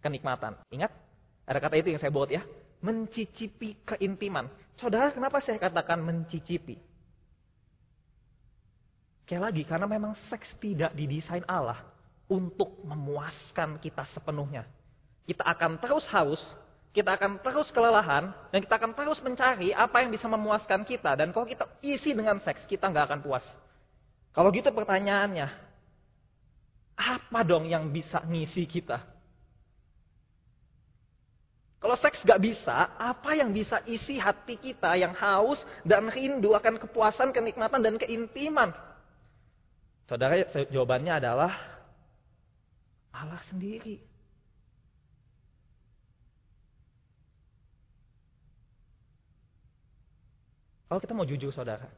[0.00, 0.56] kenikmatan.
[0.72, 0.96] Ingat?
[1.44, 2.40] Ada kata itu yang saya buat ya.
[2.80, 4.48] Mencicipi keintiman.
[4.80, 6.80] Saudara, kenapa saya katakan mencicipi?
[9.28, 11.84] Sekali lagi, karena memang seks tidak didesain Allah
[12.32, 14.64] untuk memuaskan kita sepenuhnya.
[15.28, 16.40] Kita akan terus haus
[16.92, 21.16] kita akan terus kelelahan dan kita akan terus mencari apa yang bisa memuaskan kita.
[21.16, 23.44] Dan kalau kita isi dengan seks, kita nggak akan puas.
[24.36, 25.48] Kalau gitu pertanyaannya,
[26.92, 29.00] apa dong yang bisa ngisi kita?
[31.80, 36.78] Kalau seks nggak bisa, apa yang bisa isi hati kita yang haus dan rindu akan
[36.78, 38.70] kepuasan, kenikmatan, dan keintiman?
[40.06, 40.38] Saudara,
[40.70, 41.52] jawabannya adalah
[43.10, 44.11] Allah sendiri.
[50.92, 51.88] Kalau kita mau jujur saudara,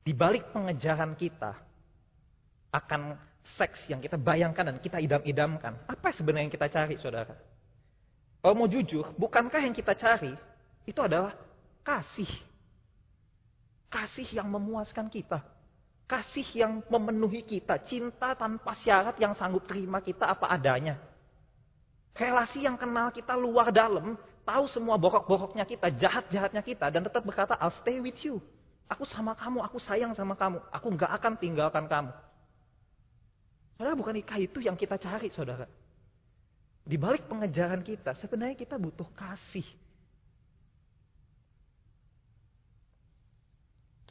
[0.00, 1.52] di balik pengejaran kita
[2.72, 3.12] akan
[3.60, 7.36] seks yang kita bayangkan dan kita idam-idamkan, apa sebenarnya yang kita cari saudara?
[8.40, 10.32] Kalau mau jujur, bukankah yang kita cari
[10.88, 11.36] itu adalah
[11.84, 12.32] kasih.
[13.92, 15.44] Kasih yang memuaskan kita.
[16.08, 17.84] Kasih yang memenuhi kita.
[17.84, 20.96] Cinta tanpa syarat yang sanggup terima kita apa adanya.
[22.16, 27.58] Relasi yang kenal kita luar dalam tahu semua borok-boroknya kita, jahat-jahatnya kita, dan tetap berkata,
[27.58, 28.38] I'll stay with you.
[28.86, 30.62] Aku sama kamu, aku sayang sama kamu.
[30.70, 32.14] Aku nggak akan tinggalkan kamu.
[33.74, 35.66] Saudara, bukan nikah itu yang kita cari, saudara.
[36.86, 39.66] Di balik pengejaran kita, sebenarnya kita butuh kasih.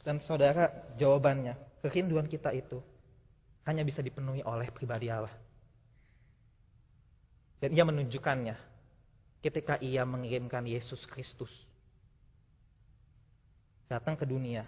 [0.04, 0.70] Dan saudara,
[1.00, 2.78] jawabannya, kerinduan kita itu
[3.64, 5.34] hanya bisa dipenuhi oleh pribadi Allah.
[7.58, 8.75] Dan ia menunjukkannya
[9.46, 11.50] ketika ia mengirimkan Yesus Kristus
[13.86, 14.66] datang ke dunia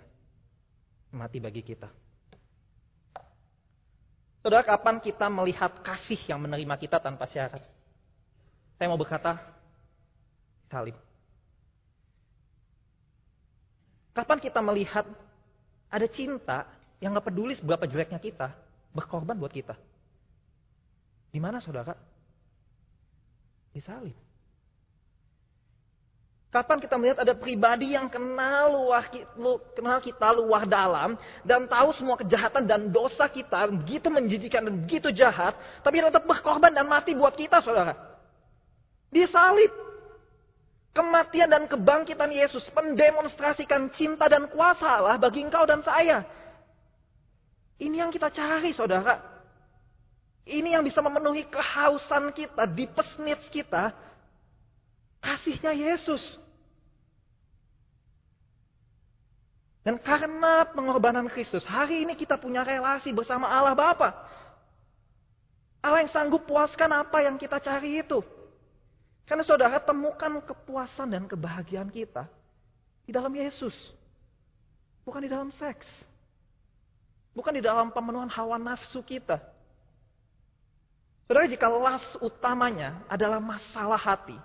[1.10, 1.90] mati bagi kita.
[4.38, 7.60] Saudara, kapan kita melihat kasih yang menerima kita tanpa syarat?
[8.78, 9.34] Saya mau berkata,
[10.70, 10.94] salib.
[14.14, 15.04] Kapan kita melihat
[15.90, 16.70] ada cinta
[17.02, 18.54] yang gak peduli seberapa jeleknya kita,
[18.94, 19.74] berkorban buat kita?
[21.34, 21.98] Di mana saudara?
[23.74, 24.27] Di salib.
[26.48, 29.04] Kapan kita melihat ada pribadi yang kenal luah,
[29.76, 31.12] kenal kita luah dalam
[31.44, 35.52] dan tahu semua kejahatan dan dosa kita begitu menjijikan dan begitu jahat,
[35.84, 37.92] tapi tetap berkorban dan mati buat kita, saudara.
[39.12, 39.68] Disalib.
[40.96, 46.24] Kematian dan kebangkitan Yesus mendemonstrasikan cinta dan kuasa Allah bagi engkau dan saya.
[47.76, 49.20] Ini yang kita cari, saudara.
[50.48, 53.92] Ini yang bisa memenuhi kehausan kita, di pesnit kita,
[55.28, 56.24] Kasihnya Yesus.
[59.84, 64.16] Dan karena pengorbanan Kristus, hari ini kita punya relasi bersama Allah Bapa.
[65.84, 68.24] Allah yang sanggup puaskan apa yang kita cari itu.
[69.28, 72.24] Karena saudara temukan kepuasan dan kebahagiaan kita
[73.04, 73.76] di dalam Yesus.
[75.04, 75.84] Bukan di dalam seks.
[77.36, 79.40] Bukan di dalam pemenuhan hawa nafsu kita.
[81.28, 84.36] Saudara, jika las utamanya adalah masalah hati,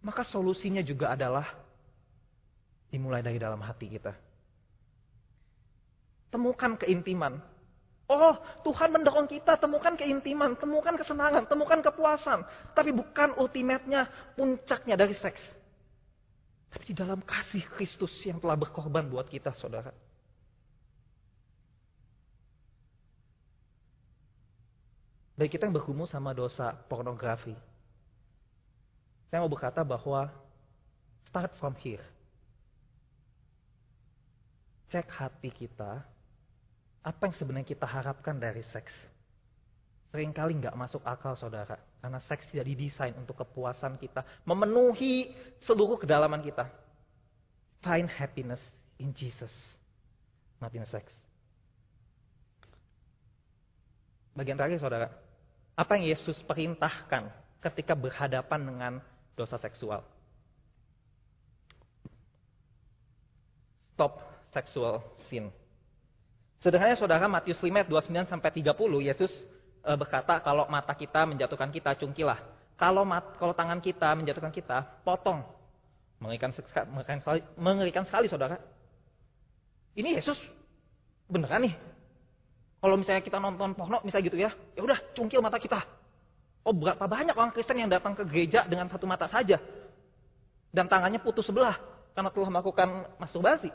[0.00, 1.44] maka solusinya juga adalah
[2.88, 4.12] dimulai dari dalam hati kita.
[6.32, 7.38] Temukan keintiman.
[8.10, 8.34] Oh,
[8.66, 12.42] Tuhan mendorong kita temukan keintiman, temukan kesenangan, temukan kepuasan.
[12.74, 15.38] Tapi bukan ultimate-nya, puncaknya dari seks.
[16.70, 19.94] Tapi di dalam kasih Kristus yang telah berkorban buat kita, saudara.
[25.38, 27.54] Bagi kita yang bergumul sama dosa pornografi.
[29.30, 30.26] Saya mau berkata bahwa
[31.30, 32.02] start from here
[34.90, 36.02] cek hati kita,
[37.00, 38.90] apa yang sebenarnya kita harapkan dari seks.
[40.10, 45.30] Seringkali nggak masuk akal saudara, karena seks tidak didesain untuk kepuasan kita, memenuhi
[45.62, 46.66] seluruh kedalaman kita.
[47.86, 48.60] Find happiness
[48.98, 49.54] in Jesus,
[50.58, 51.06] not in sex.
[54.34, 55.08] Bagian terakhir saudara,
[55.78, 57.30] apa yang Yesus perintahkan
[57.62, 58.92] ketika berhadapan dengan
[59.40, 60.04] dosa seksual?
[63.96, 64.20] Stop
[64.52, 65.00] sexual
[65.32, 65.48] sin.
[66.60, 68.76] Sederhananya saudara Matius 5 ayat 29 sampai 30
[69.08, 69.32] Yesus
[69.80, 72.36] e, berkata kalau mata kita menjatuhkan kita cungkilah.
[72.76, 75.44] Kalau mat, kalau tangan kita menjatuhkan kita potong.
[76.20, 76.52] Mengerikan,
[76.92, 78.60] mengerikan sekali, mengerikan sekali saudara.
[79.96, 80.36] Ini Yesus
[81.28, 81.74] beneran nih.
[82.80, 85.80] Kalau misalnya kita nonton porno misalnya gitu ya, ya udah cungkil mata kita.
[86.60, 89.56] Oh berapa banyak orang Kristen yang datang ke gereja dengan satu mata saja.
[90.70, 91.80] Dan tangannya putus sebelah
[92.12, 93.72] karena telah melakukan masturbasi.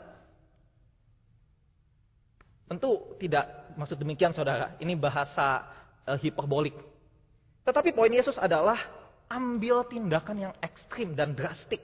[2.66, 3.46] Tentu tidak
[3.78, 5.66] maksud demikian saudara, ini bahasa
[6.06, 6.74] uh, hiperbolik.
[7.62, 8.78] Tetapi poin Yesus adalah
[9.26, 11.82] ambil tindakan yang ekstrim dan drastik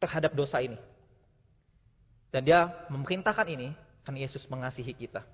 [0.00, 0.76] terhadap dosa ini.
[2.32, 3.72] Dan dia memerintahkan ini
[4.04, 5.24] karena Yesus mengasihi kita.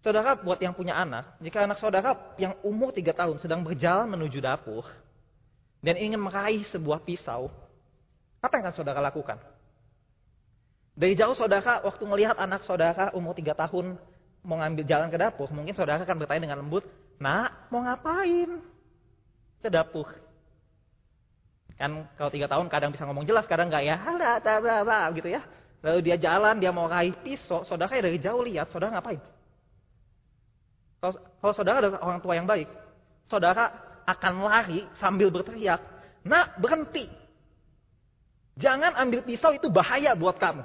[0.00, 4.40] Saudara buat yang punya anak, jika anak saudara yang umur tiga tahun sedang berjalan menuju
[4.40, 4.88] dapur
[5.84, 7.52] dan ingin meraih sebuah pisau,
[8.40, 9.36] apa yang akan saudara lakukan?
[10.96, 14.00] Dari jauh saudara, waktu melihat anak saudara umur 3 tahun
[14.40, 16.88] mau ngambil jalan ke dapur, mungkin saudara akan bertanya dengan lembut,
[17.20, 18.56] nak mau ngapain
[19.60, 20.08] ke dapur?
[21.76, 23.96] Kan kalau tiga tahun kadang bisa ngomong jelas, kadang nggak ya,
[25.12, 25.44] gitu ya.
[25.84, 29.20] Lalu dia jalan, dia mau raih pisau, saudara dari jauh lihat, saudara ngapain?
[31.00, 32.68] Kalau, kalau saudara adalah orang tua yang baik,
[33.26, 33.72] saudara
[34.04, 35.80] akan lari sambil berteriak,
[36.22, 37.08] nak berhenti.
[38.60, 40.60] Jangan ambil pisau itu bahaya buat kamu.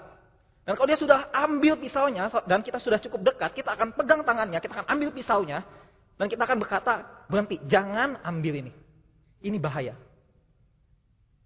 [0.66, 4.60] Dan kalau dia sudah ambil pisaunya dan kita sudah cukup dekat, kita akan pegang tangannya,
[4.60, 5.64] kita akan ambil pisaunya
[6.18, 8.74] dan kita akan berkata, berhenti, jangan ambil ini.
[9.46, 9.94] Ini bahaya.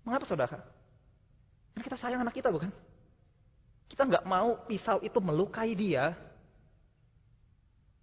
[0.08, 0.58] Mengapa saudara?
[1.76, 2.72] Karena kita sayang anak kita bukan?
[3.92, 6.16] Kita nggak mau pisau itu melukai dia,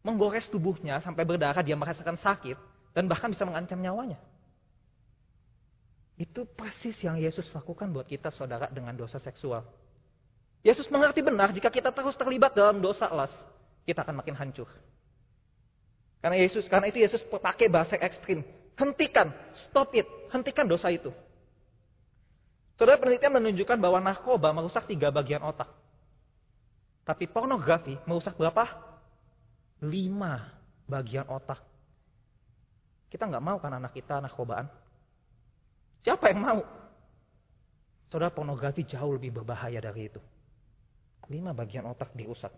[0.07, 2.55] menggores tubuhnya sampai berdarah, dia merasakan sakit,
[2.95, 4.23] dan bahkan bisa mengancam nyawanya.
[6.14, 9.66] Itu persis yang Yesus lakukan buat kita saudara dengan dosa seksual.
[10.62, 13.35] Yesus mengerti benar jika kita terus terlibat dalam dosa las,
[13.83, 14.71] kita akan makin hancur.
[16.23, 18.47] Karena Yesus, karena itu Yesus pakai bahasa ekstrim.
[18.79, 19.35] Hentikan,
[19.69, 21.11] stop it, hentikan dosa itu.
[22.77, 25.69] Saudara penelitian menunjukkan bahwa narkoba merusak tiga bagian otak.
[27.09, 28.86] Tapi pornografi merusak berapa?
[29.85, 30.41] Lima
[30.89, 31.61] bagian otak.
[33.12, 34.65] Kita nggak mau kan anak kita narkobaan?
[36.01, 36.61] Siapa yang mau?
[38.09, 40.23] Saudara pornografi jauh lebih berbahaya dari itu.
[41.29, 42.55] Lima bagian otak dirusak.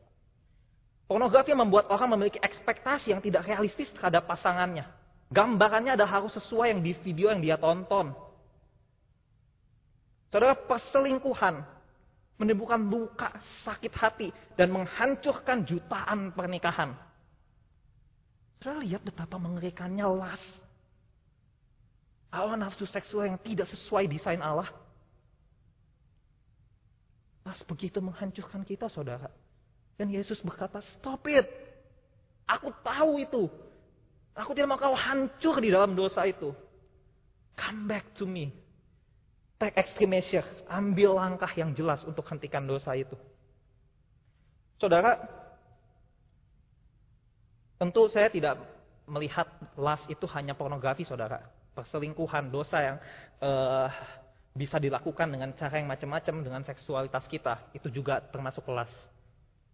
[1.09, 4.85] Pornografi membuat orang memiliki ekspektasi yang tidak realistis terhadap pasangannya.
[5.33, 8.13] Gambarannya ada harus sesuai yang di video yang dia tonton.
[10.29, 11.65] Saudara, perselingkuhan
[12.39, 13.35] menimbulkan luka,
[13.67, 16.95] sakit hati, dan menghancurkan jutaan pernikahan.
[18.59, 20.43] Saudara lihat betapa mengerikannya las.
[22.29, 24.69] Allah nafsu seksual yang tidak sesuai desain Allah.
[27.47, 29.33] Pas begitu menghancurkan kita saudara.
[29.97, 31.49] Dan Yesus berkata, stop it.
[32.45, 33.49] Aku tahu itu.
[34.37, 36.53] Aku tidak mau kau hancur di dalam dosa itu.
[37.59, 38.55] Come back to me.
[39.59, 40.47] Take extreme measure.
[40.71, 43.19] Ambil langkah yang jelas untuk hentikan dosa itu.
[44.79, 45.19] Saudara,
[47.79, 48.59] tentu saya tidak
[49.09, 49.49] melihat
[49.79, 51.41] las itu hanya pornografi saudara.
[51.73, 52.97] Perselingkuhan, dosa yang
[53.41, 53.89] uh,
[54.53, 57.71] bisa dilakukan dengan cara yang macam-macam dengan seksualitas kita.
[57.73, 58.91] Itu juga termasuk kelas.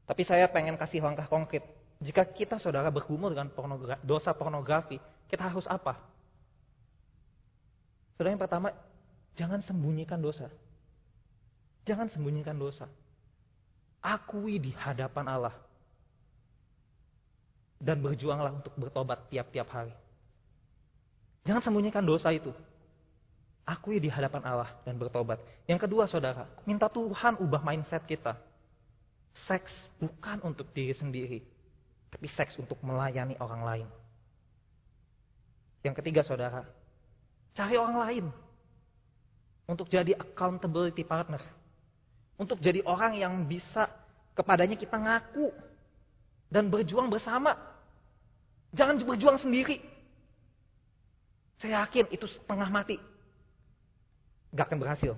[0.05, 1.65] Tapi saya pengen kasih langkah konkret.
[2.05, 5.01] Jika kita saudara bergumul dengan pornogra dosa pornografi,
[5.33, 5.97] kita harus apa?
[8.15, 8.69] Saudara yang pertama,
[9.33, 10.53] jangan sembunyikan dosa.
[11.89, 12.85] Jangan sembunyikan dosa.
[14.05, 15.55] Akui di hadapan Allah.
[17.79, 19.95] Dan berjuanglah untuk bertobat tiap-tiap hari.
[21.45, 22.51] Jangan sembunyikan dosa itu.
[23.65, 25.41] Akui di hadapan Allah dan bertobat.
[25.65, 28.37] Yang kedua saudara, minta Tuhan ubah mindset kita.
[29.49, 31.41] Seks bukan untuk diri sendiri,
[32.13, 33.89] tapi seks untuk melayani orang lain.
[35.85, 36.65] Yang ketiga saudara,
[37.53, 38.27] cari orang lain
[39.69, 41.41] untuk jadi accountability partner.
[42.37, 43.89] Untuk jadi orang yang bisa
[44.37, 45.51] kepadanya kita ngaku
[46.49, 47.55] dan berjuang bersama.
[48.75, 49.79] Jangan berjuang sendiri.
[51.63, 52.99] Saya yakin itu setengah mati.
[54.53, 55.15] Gak akan berhasil.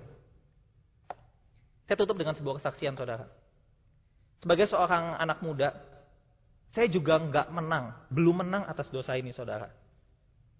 [1.87, 3.25] Saya tutup dengan sebuah kesaksian saudara.
[4.43, 5.73] Sebagai seorang anak muda,
[6.75, 9.71] saya juga nggak menang, belum menang atas dosa ini, saudara.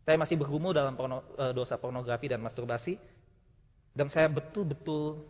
[0.07, 2.97] Saya masih bergumul dalam porno, e, dosa pornografi dan masturbasi,
[3.93, 5.27] dan saya betul-betul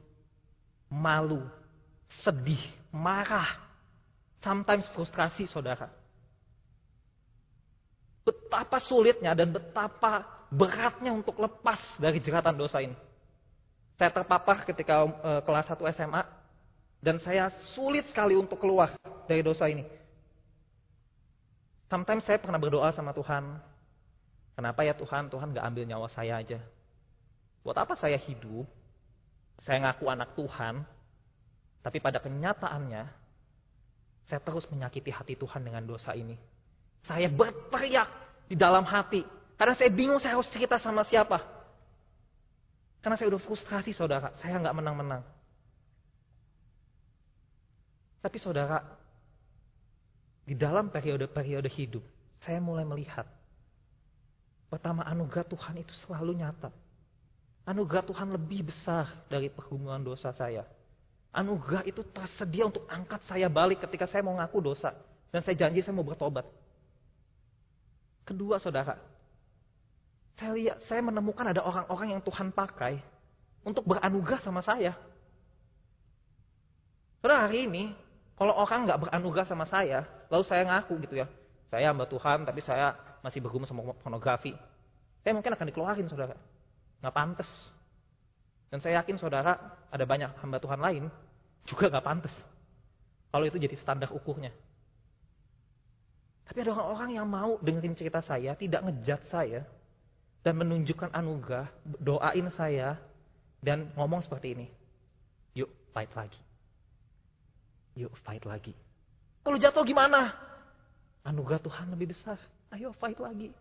[0.87, 1.43] malu,
[2.23, 2.61] sedih,
[2.93, 3.66] marah,
[4.41, 5.89] sometimes frustrasi, saudara.
[8.27, 12.95] Betapa sulitnya dan betapa beratnya untuk lepas dari jeratan dosa ini.
[13.97, 16.21] Saya terpapar ketika e, kelas 1 SMA,
[17.01, 18.93] dan saya sulit sekali untuk keluar
[19.25, 19.85] dari dosa ini.
[21.87, 23.57] Sometimes saya pernah berdoa sama Tuhan.
[24.57, 26.59] Kenapa ya Tuhan, Tuhan gak ambil nyawa saya aja.
[27.63, 28.67] Buat apa saya hidup?
[29.63, 30.83] Saya ngaku anak Tuhan.
[31.81, 33.07] Tapi pada kenyataannya,
[34.27, 36.35] saya terus menyakiti hati Tuhan dengan dosa ini.
[37.07, 38.11] Saya berteriak
[38.51, 39.23] di dalam hati.
[39.55, 41.39] Karena saya bingung saya harus cerita sama siapa.
[42.99, 44.35] Karena saya udah frustrasi saudara.
[44.43, 45.23] Saya nggak menang-menang.
[48.19, 48.83] Tapi saudara,
[50.43, 52.03] di dalam periode-periode hidup,
[52.43, 53.23] saya mulai melihat
[54.67, 56.67] pertama anugerah Tuhan itu selalu nyata.
[57.63, 60.67] Anugerah Tuhan lebih besar dari pergumulan dosa saya.
[61.35, 64.95] Anugerah itu tersedia untuk angkat saya balik ketika saya mau ngaku dosa.
[65.29, 66.47] Dan saya janji saya mau bertobat.
[68.27, 68.99] Kedua saudara,
[70.37, 72.99] saya lihat, saya menemukan ada orang-orang yang Tuhan pakai
[73.63, 74.93] untuk beranugerah sama saya.
[77.23, 77.95] Saudara hari ini,
[78.37, 81.27] kalau orang nggak beranugerah sama saya, lalu saya ngaku gitu ya,
[81.73, 82.93] saya hamba Tuhan tapi saya
[83.25, 84.53] masih bergumul sama pornografi,
[85.25, 86.37] saya mungkin akan dikeluarin saudara.
[87.01, 87.49] Nggak pantas.
[88.67, 89.55] Dan saya yakin saudara
[89.87, 91.03] ada banyak hamba Tuhan lain
[91.67, 92.35] juga nggak pantas.
[93.31, 94.51] Kalau itu jadi standar ukurnya.
[96.47, 99.67] Tapi ada orang-orang yang mau dengerin cerita saya, tidak ngejat saya,
[100.47, 101.67] dan menunjukkan anugerah,
[101.99, 102.95] doain saya,
[103.59, 104.67] dan ngomong seperti ini.
[105.59, 106.39] Yuk, fight lagi.
[107.99, 108.71] Yuk fight lagi.
[109.43, 110.31] Kalau jatuh gimana?
[111.27, 112.39] Anugerah Tuhan lebih besar.
[112.71, 113.51] Ayo fight lagi.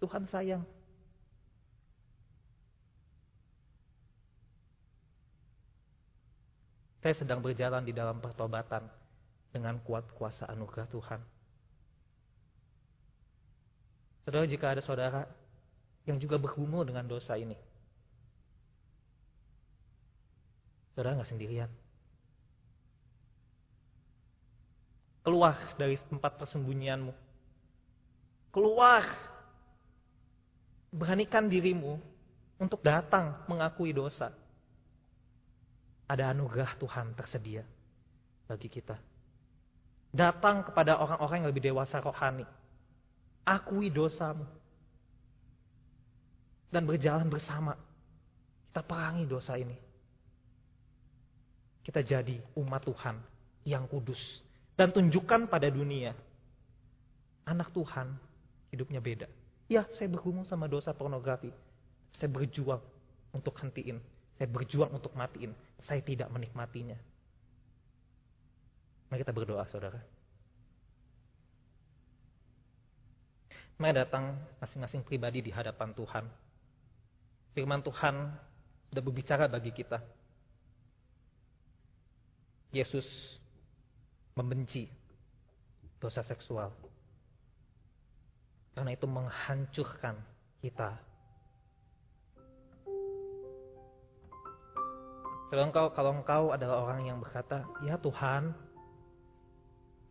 [0.00, 0.64] Tuhan sayang.
[7.00, 8.84] Saya sedang berjalan di dalam pertobatan
[9.50, 11.20] dengan kuat kuasa anugerah Tuhan.
[14.28, 15.22] Saudara, jika ada saudara
[16.04, 17.56] yang juga bergumul dengan dosa ini,
[20.92, 21.72] saudara nggak sendirian.
[25.24, 27.12] Keluar dari tempat persembunyianmu.
[28.52, 29.04] Keluar.
[30.90, 32.02] Beranikan dirimu
[32.58, 34.34] untuk datang mengakui dosa.
[36.10, 37.62] Ada anugerah Tuhan tersedia
[38.50, 38.98] bagi kita.
[40.10, 42.42] Datang kepada orang-orang yang lebih dewasa rohani.
[43.46, 44.42] Akui dosamu.
[46.74, 47.78] Dan berjalan bersama.
[48.66, 49.78] Kita perangi dosa ini.
[51.86, 53.16] Kita jadi umat Tuhan
[53.66, 54.18] yang kudus
[54.80, 56.16] dan tunjukkan pada dunia.
[57.44, 58.14] Anak Tuhan
[58.72, 59.28] hidupnya beda.
[59.70, 61.52] Ya, saya bergumul sama dosa pornografi.
[62.16, 62.82] Saya berjuang
[63.30, 64.02] untuk hentiin.
[64.40, 65.52] Saya berjuang untuk matiin.
[65.84, 66.96] Saya tidak menikmatinya.
[69.12, 70.00] Mari kita berdoa, saudara.
[73.76, 76.24] Mari datang masing-masing pribadi di hadapan Tuhan.
[77.52, 78.32] Firman Tuhan
[78.88, 80.00] sudah berbicara bagi kita.
[82.72, 83.04] Yesus
[84.40, 84.88] membenci
[86.00, 86.72] dosa seksual.
[88.72, 90.16] Karena itu menghancurkan
[90.64, 91.09] kita.
[95.50, 98.54] Kalau engkau, kalau engkau adalah orang yang berkata, ya Tuhan,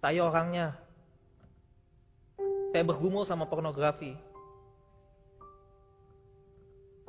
[0.04, 0.76] saya orangnya.
[2.76, 4.20] Saya bergumul sama pornografi.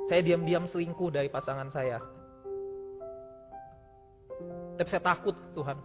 [0.07, 1.99] Saya diam-diam selingkuh dari pasangan saya.
[4.79, 5.79] Tapi saya takut Tuhan.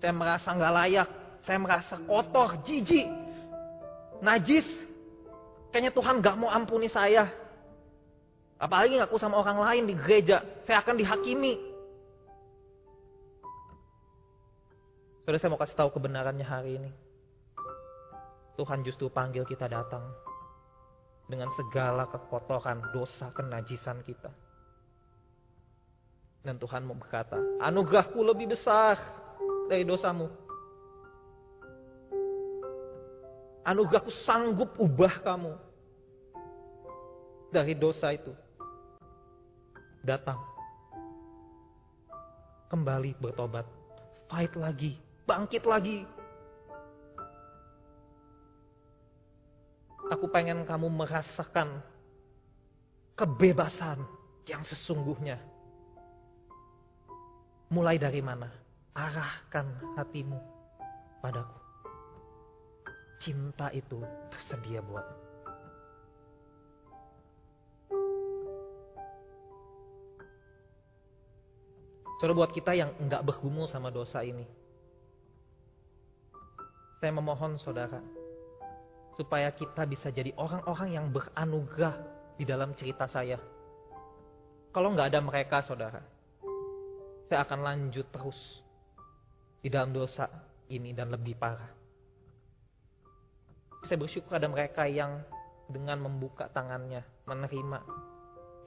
[0.00, 1.08] Saya merasa nggak layak.
[1.44, 3.08] Saya merasa kotor, jijik,
[4.20, 4.68] najis.
[5.72, 7.32] Kayaknya Tuhan gak mau ampuni saya.
[8.60, 10.44] Apalagi ngaku sama orang lain di gereja.
[10.68, 11.56] Saya akan dihakimi.
[15.24, 16.92] Saudara saya mau kasih tahu kebenarannya hari ini.
[18.60, 20.04] Tuhan justru panggil kita datang
[21.24, 24.28] dengan segala kekotoran, dosa, kenajisan kita.
[26.44, 29.00] Dan Tuhan mau berkata, anugerahku lebih besar
[29.72, 30.28] dari dosamu.
[33.64, 35.52] Anugerahku sanggup ubah kamu
[37.54, 38.32] dari dosa itu.
[40.00, 40.40] Datang.
[42.72, 43.68] Kembali bertobat.
[44.32, 44.96] Fight lagi.
[45.28, 46.08] Bangkit lagi.
[50.10, 51.84] Aku pengen kamu merasakan
[53.14, 54.02] kebebasan
[54.48, 55.38] yang sesungguhnya.
[57.70, 58.50] Mulai dari mana?
[58.96, 60.40] Arahkan hatimu
[61.22, 61.58] padaku.
[63.22, 65.29] Cinta itu tersedia buatmu.
[72.20, 74.44] Saudara buat kita yang enggak bergumul sama dosa ini.
[77.00, 78.04] Saya memohon saudara,
[79.16, 81.96] supaya kita bisa jadi orang-orang yang beranugerah
[82.36, 83.40] di dalam cerita saya.
[84.68, 86.04] Kalau nggak ada mereka, saudara,
[87.32, 88.36] saya akan lanjut terus
[89.64, 90.28] di dalam dosa
[90.68, 91.72] ini dan lebih parah.
[93.88, 95.24] Saya bersyukur ada mereka yang
[95.72, 97.80] dengan membuka tangannya, menerima,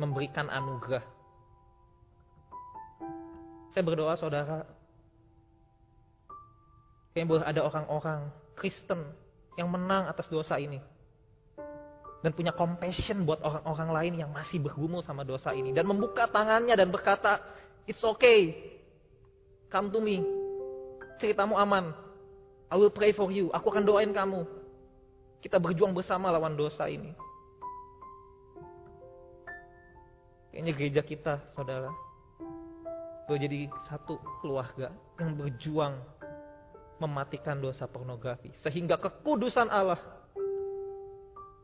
[0.02, 1.06] memberikan anugerah.
[3.74, 4.70] Saya berdoa saudara,
[7.18, 9.02] kayak boleh ada orang-orang Kristen
[9.58, 10.78] yang menang atas dosa ini.
[12.24, 15.76] Dan punya compassion buat orang-orang lain yang masih bergumul sama dosa ini.
[15.76, 17.42] Dan membuka tangannya dan berkata,
[17.84, 18.72] it's okay.
[19.68, 20.24] Come to me.
[21.20, 21.92] Ceritamu aman.
[22.72, 23.52] I will pray for you.
[23.52, 24.48] Aku akan doain kamu.
[25.44, 27.12] Kita berjuang bersama lawan dosa ini.
[30.54, 31.92] Kayaknya gereja kita, saudara.
[33.24, 35.96] Itu jadi satu keluarga yang berjuang
[37.00, 38.52] mematikan dosa pornografi.
[38.60, 40.00] Sehingga kekudusan Allah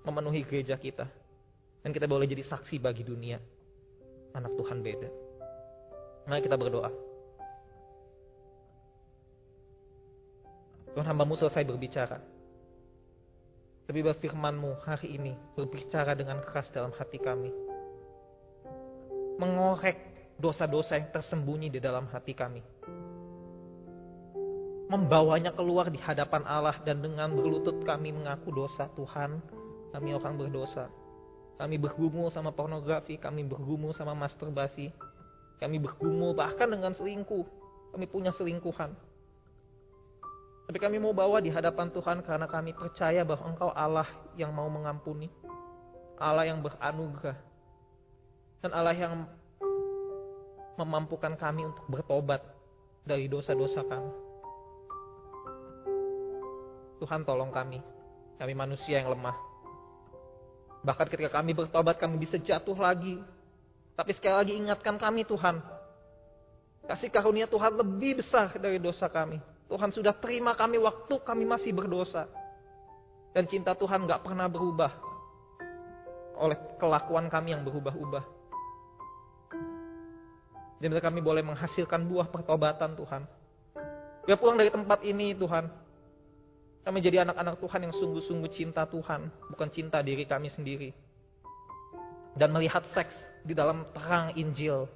[0.08, 1.08] memenuhi gereja kita.
[1.84, 3.40] Dan kita boleh jadi saksi bagi dunia.
[4.36, 5.10] Anak Tuhan beda.
[6.28, 6.92] Mari kita berdoa.
[10.96, 12.20] Tuhan hambamu selesai berbicara.
[13.90, 17.50] Tapi firmanmu hari ini berbicara dengan keras dalam hati kami.
[19.42, 20.09] Mengorek
[20.40, 22.64] dosa-dosa yang tersembunyi di dalam hati kami
[24.90, 29.38] membawanya keluar di hadapan Allah dan dengan berlutut kami mengaku dosa Tuhan,
[29.94, 30.90] kami orang berdosa.
[31.62, 34.90] Kami bergumul sama pornografi, kami bergumul sama masturbasi,
[35.62, 37.46] kami bergumul bahkan dengan selingkuh.
[37.94, 38.94] Kami punya selingkuhan.
[40.70, 44.06] Tapi kami mau bawa di hadapan Tuhan karena kami percaya bahwa Engkau Allah
[44.38, 45.26] yang mau mengampuni.
[46.22, 47.38] Allah yang beranugerah.
[48.62, 49.26] Dan Allah yang
[50.80, 52.40] memampukan kami untuk bertobat
[53.04, 54.12] dari dosa-dosa kami.
[57.04, 57.80] Tuhan tolong kami.
[58.40, 59.36] Kami manusia yang lemah.
[60.84, 63.20] Bahkan ketika kami bertobat kami bisa jatuh lagi.
[64.00, 65.60] Tapi sekali lagi ingatkan kami Tuhan.
[66.88, 69.44] Kasih karunia Tuhan lebih besar dari dosa kami.
[69.68, 72.26] Tuhan sudah terima kami waktu kami masih berdosa.
[73.36, 74.92] Dan cinta Tuhan gak pernah berubah.
[76.40, 78.39] Oleh kelakuan kami yang berubah-ubah.
[80.80, 83.28] Dan kami boleh menghasilkan buah pertobatan Tuhan.
[84.24, 85.68] Biar pulang dari tempat ini Tuhan.
[86.88, 90.96] Kami jadi anak-anak Tuhan yang sungguh-sungguh cinta Tuhan, bukan cinta diri kami sendiri.
[92.40, 93.12] Dan melihat seks
[93.44, 94.88] di dalam terang Injil,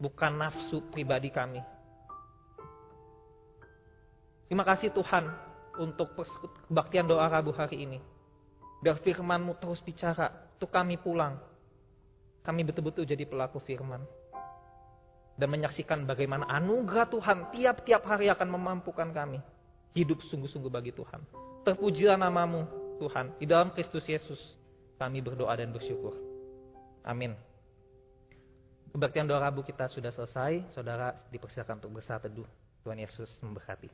[0.00, 1.60] bukan nafsu pribadi kami.
[4.48, 5.28] Terima kasih Tuhan
[5.76, 6.16] untuk
[6.72, 8.00] kebaktian doa Rabu hari ini.
[8.80, 11.36] Biar firman-Mu terus bicara, untuk kami pulang.
[12.40, 14.00] Kami betul-betul jadi pelaku firman.
[15.38, 19.38] Dan menyaksikan bagaimana anugerah Tuhan tiap-tiap hari akan memampukan kami
[19.94, 21.22] hidup sungguh-sungguh bagi Tuhan.
[21.62, 22.66] Terpujilah namamu
[22.98, 23.38] Tuhan.
[23.38, 24.38] Di dalam Kristus Yesus
[24.98, 26.14] kami berdoa dan bersyukur.
[27.06, 27.38] Amin.
[28.90, 30.74] Kebaktian doa Rabu kita sudah selesai.
[30.74, 32.48] Saudara dipersilakan untuk bersatu teduh.
[32.82, 33.90] Tuhan Yesus memberkati.